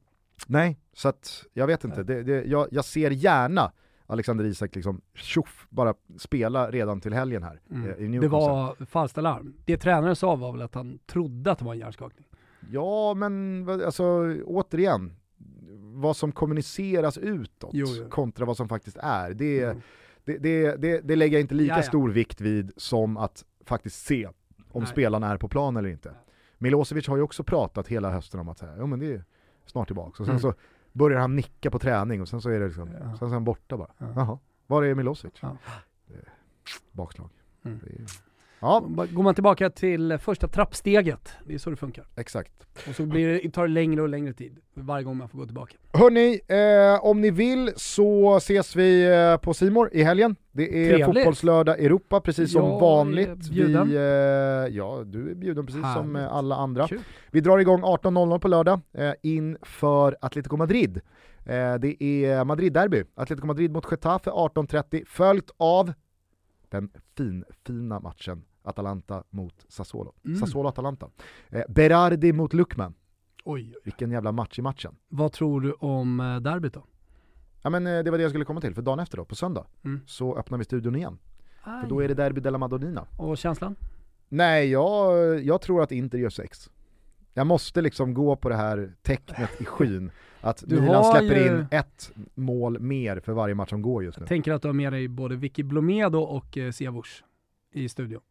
[0.48, 2.04] Nej, så att jag vet inte.
[2.04, 3.72] Det, det, jag, jag ser gärna
[4.08, 8.12] Alexander Isak liksom tjoff, bara spela redan till helgen här eh, i Mm.
[8.12, 8.20] Newcastle.
[8.22, 9.54] Det var falskt alarm.
[9.66, 12.28] Det tränaren sa var väl att han trodde att det var en hjärnskakning.
[12.72, 14.04] Ja, men alltså
[14.46, 15.16] återigen,
[16.02, 18.10] vad som kommuniceras utåt Jo, jo.
[18.10, 19.82] kontra vad som faktiskt är, det, Mm.
[20.26, 21.84] det, det, det, det lägger jag inte lika Ja, ja.
[21.84, 24.28] stor vikt vid som att faktiskt se
[24.72, 24.88] om Nej.
[24.92, 26.14] spelarna är på plan eller inte.
[26.58, 29.24] Milosevic har ju också pratat hela hösten om att här, ja, men det är
[29.66, 30.10] snart tillbaka.
[30.10, 30.40] Och sen Mm.
[30.40, 30.54] så
[30.92, 33.10] börjar han nicka på träning och sen så är det liksom, Ja.
[33.10, 33.92] sen så är han borta bara.
[33.98, 34.06] Ja.
[34.16, 35.34] Jaha, var är Milosevic?
[35.42, 35.58] Ja.
[36.92, 37.30] Bakslag.
[37.66, 37.80] Mm.
[38.60, 38.80] Ja,
[39.12, 42.06] Går man tillbaka till första trappsteget, det är så det funkar.
[42.16, 42.52] exakt.
[42.90, 45.46] Och så blir det, tar det längre och längre tid varje gång man får gå
[45.46, 45.76] tillbaka.
[45.94, 50.36] Hörni, eh, om ni vill så ses vi eh, på Simor i helgen.
[50.52, 51.06] Det är Trevligt.
[51.06, 53.50] fotbollslördag Europa precis som Jag vanligt.
[53.50, 53.90] bjuden.
[53.90, 54.02] Vi, eh,
[54.78, 56.30] ja, du är bjuden precis som Härligt.
[56.32, 56.88] eh, alla andra.
[56.88, 57.00] Kul.
[57.32, 61.02] Vi drar igång 18.00 på lördag eh, inför Atletico Madrid.
[61.46, 65.94] Eh, det är Madrid-derby, Atletico Madrid mot Getafe 18.30, följt av
[66.72, 70.14] den fin, fina matchen Atalanta mot Sassuolo.
[70.26, 70.40] Mm.
[70.40, 71.10] Sassuolo-Atalanta.
[71.50, 72.94] Eh, Berardi mot Lukman,
[73.44, 73.82] Oj, oj.
[73.84, 74.96] vilken jävla match i matchen.
[75.08, 76.86] Vad tror du om eh, derbyt då?
[77.62, 79.36] Ja men eh, det var det jag skulle komma till, för dagen efter då, på
[79.36, 80.02] söndag, Mm.
[80.06, 81.18] så öppnar vi studion igen.
[81.64, 81.86] För Aj.
[81.90, 83.08] då är det Derby della Madonnina.
[83.18, 83.76] Och känslan?
[84.30, 86.70] Nej, jag, jag tror att Inter gör sex.
[87.34, 90.12] Jag måste liksom gå på det här tecknet i skyn,
[90.46, 94.20] att Du Milan släpper ju- in ett mål mer för varje match som går just
[94.20, 94.26] nu.
[94.26, 97.24] Tänker att du har med dig både Vicky Blomedo och eh, Siavush
[97.74, 98.22] i studion.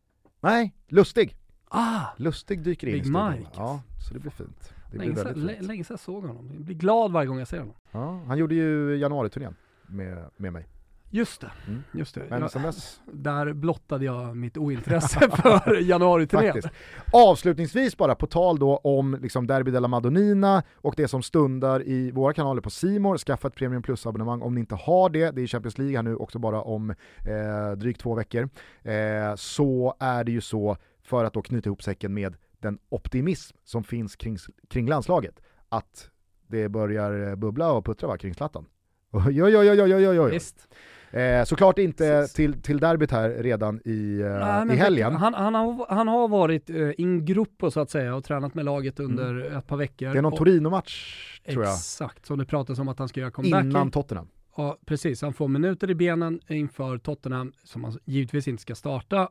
[0.40, 1.36] Nej, Lustig.
[1.68, 2.00] Ah!
[2.16, 3.30] Lustig dyker in Big i studion.
[3.32, 3.50] Mike.
[3.54, 4.74] Ja, så det blir fint.
[4.90, 5.66] Det blir Länge sedan, väldigt lä- fint.
[5.66, 6.50] länge sedan jag såg honom.
[6.54, 7.74] Jag blir glad varje gång jag ser honom.
[7.92, 9.54] Ja, han gjorde ju januariturnén
[9.86, 10.66] med, med mig.
[11.14, 11.82] Just det, Mm.
[11.92, 12.20] just det.
[12.30, 16.52] Men Jag, dess där blottade jag mitt ointresse för januariturnén.
[16.52, 16.74] Faktiskt.
[17.12, 22.10] Avslutningsvis bara, på tal då om liksom Derby della Madonnina och det som stundar i
[22.10, 23.18] våra kanaler på Simor.
[23.18, 26.16] skaffa ett Premium Plus-abonnemang om ni inte har det, det är Champions League här nu
[26.16, 28.48] också bara om eh, drygt två veckor.
[28.82, 33.56] Eh, så är det ju så, för att då knyta ihop säcken med den optimism
[33.64, 34.36] som finns kring,
[34.70, 36.10] kring landslaget, att
[36.46, 38.66] det börjar eh, bubbla och puttra va, kring Zlatan.
[39.10, 40.30] Oj, oj, oj, oj, oj, oj.
[40.30, 40.68] Visst.
[41.14, 42.34] Eh, såklart inte Precis.
[42.34, 45.14] till, till derbyt här redan i, eh, Nej, i helgen.
[45.14, 48.64] Han, han, har, han har varit eh, in gruppo så att säga och tränat med
[48.64, 50.06] laget under ett par veckor.
[50.06, 50.12] Mm.
[50.14, 51.74] Det är någon Torino-match tror jag.
[51.74, 53.64] Exakt, som det pratas om att han ska göra comeback.
[53.64, 54.28] Innan Tottenham.
[54.56, 55.22] Ja, precis.
[55.22, 59.28] Han får minuter i benen inför Tottenham, som han givetvis inte ska starta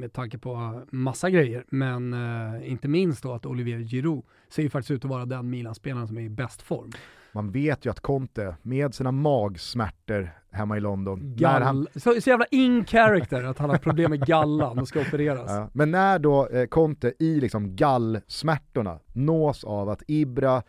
[0.00, 1.64] med tanke på massa grejer.
[1.68, 5.50] Men eh, inte minst då att Olivier Giroud ser ju faktiskt ut att vara den
[5.50, 6.92] Milan-spelaren som är i bäst form.
[7.36, 11.88] Man vet ju att Conte, med sina magsmärtor hemma i London, när han, Gall...
[11.94, 15.50] Så, så jävla in character att han har problem med gallan och ska opereras.
[15.50, 20.62] ja, men när då eh, Conte i liksom gallsmärtorna nås av att Ibra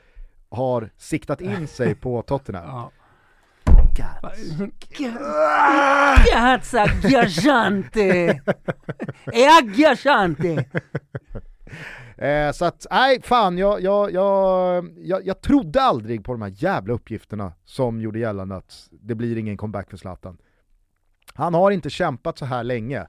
[0.50, 2.68] har siktat in sig på Tottenham.
[2.68, 2.92] Ja.
[6.32, 8.42] Cazza ghiacciante!
[9.26, 10.66] È ghiacciante!
[12.18, 16.54] Eh, så att, nej fan, jag, jag, jag, jag, jag trodde aldrig på de här
[16.56, 20.38] jävla uppgifterna som gjorde gällande att det blir ingen comeback för Zlatan.
[21.34, 23.08] Han har inte kämpat så här länge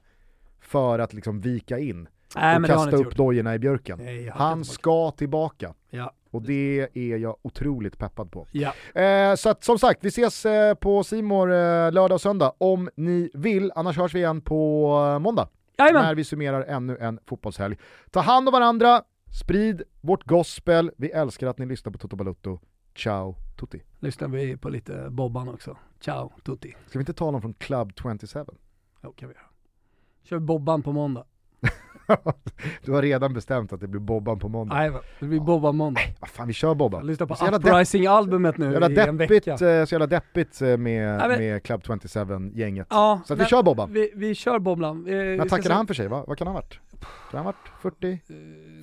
[0.61, 3.15] för att liksom vika in Nej och kasta upp gjort.
[3.15, 3.99] dojorna i björken.
[4.03, 5.73] Nej, Han ska tillbaka.
[5.89, 6.13] Ja.
[6.31, 8.47] Och det är jag otroligt peppad på.
[8.51, 8.73] Ja.
[9.01, 11.55] Eh, så att, som sagt, vi ses eh, på Simor eh,
[11.91, 13.71] lördag och söndag om ni vill.
[13.75, 15.47] Annars hörs vi igen på eh, måndag
[15.79, 16.03] Jajamän.
[16.03, 17.77] när vi summerar ännu en fotbollshelg.
[18.11, 19.03] Ta hand om varandra,
[19.39, 20.91] sprid vårt gospel.
[20.97, 22.59] Vi älskar att ni lyssnar på Toto Balutto.
[22.95, 23.83] Ciao tutti.
[23.99, 25.77] Lyssnar vi på lite Bobban också.
[25.99, 26.75] Ciao tutti.
[26.87, 28.45] Ska vi inte ta någon från Club 27?
[29.03, 29.45] Jo, kan vi göra.
[30.23, 31.25] Kör Bobban på måndag.
[32.85, 34.75] du har redan bestämt att det blir Bobban på måndag.
[34.75, 36.01] Nej, det blir Bobban måndag.
[36.19, 37.07] Vad fan, vi kör Bobban.
[37.07, 39.51] Lyssna på Uprising-albumet nu jävla i en deppigt, vecka.
[39.51, 42.87] eh, så jävla deppigt eh, med, Nej, men- med Club 27-gänget.
[42.89, 43.93] Ja, Så att vi nej, kör Bobban.
[43.93, 45.03] Vi, vi kör Bobblan.
[45.03, 46.07] Vi, vi När tackade han för sig?
[46.07, 46.23] Va?
[46.27, 46.79] Vad kan han ha varit?
[47.31, 48.19] Kan han ha varit 40?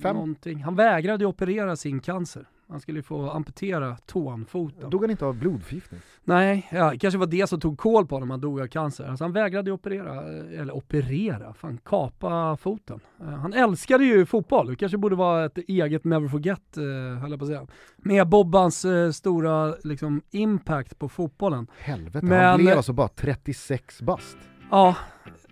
[0.03, 0.13] Fem?
[0.15, 0.63] Någonting.
[0.63, 2.45] Han vägrade ju operera sin cancer.
[2.69, 4.89] Han skulle ju få amputera tån, foten.
[4.89, 5.99] Dog han inte av blodförgiftning?
[6.23, 9.03] Nej, ja, det kanske var det som tog koll på honom, han dog av cancer.
[9.07, 12.99] Alltså han vägrade ju operera, eh, eller operera, fan kapa foten.
[13.21, 16.83] Eh, Han älskade ju fotboll, det kanske borde vara ett eget never forget, eh,
[17.21, 17.67] höll jag på att säga.
[17.97, 21.67] Med Bobbans stora liksom, impact på fotbollen.
[21.79, 24.37] Helvete, Men- han blev alltså bara 36 bast.
[24.71, 24.95] Ja,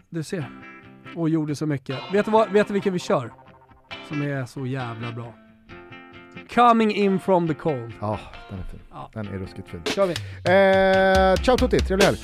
[0.10, 0.50] du ser.
[1.16, 2.00] Och gjorde så mycket.
[2.14, 3.34] Vet du, vad, vet du vilken vi kör?
[4.08, 5.34] Som är så jävla bra.
[6.54, 7.94] Coming in from the cold.
[8.02, 8.80] Ja, den är fin.
[8.92, 9.10] Ja.
[9.14, 9.82] Den är ruskigt fin.
[9.86, 10.14] Kör vi.
[11.34, 12.20] Eh, ciao tutti, trevlig helg!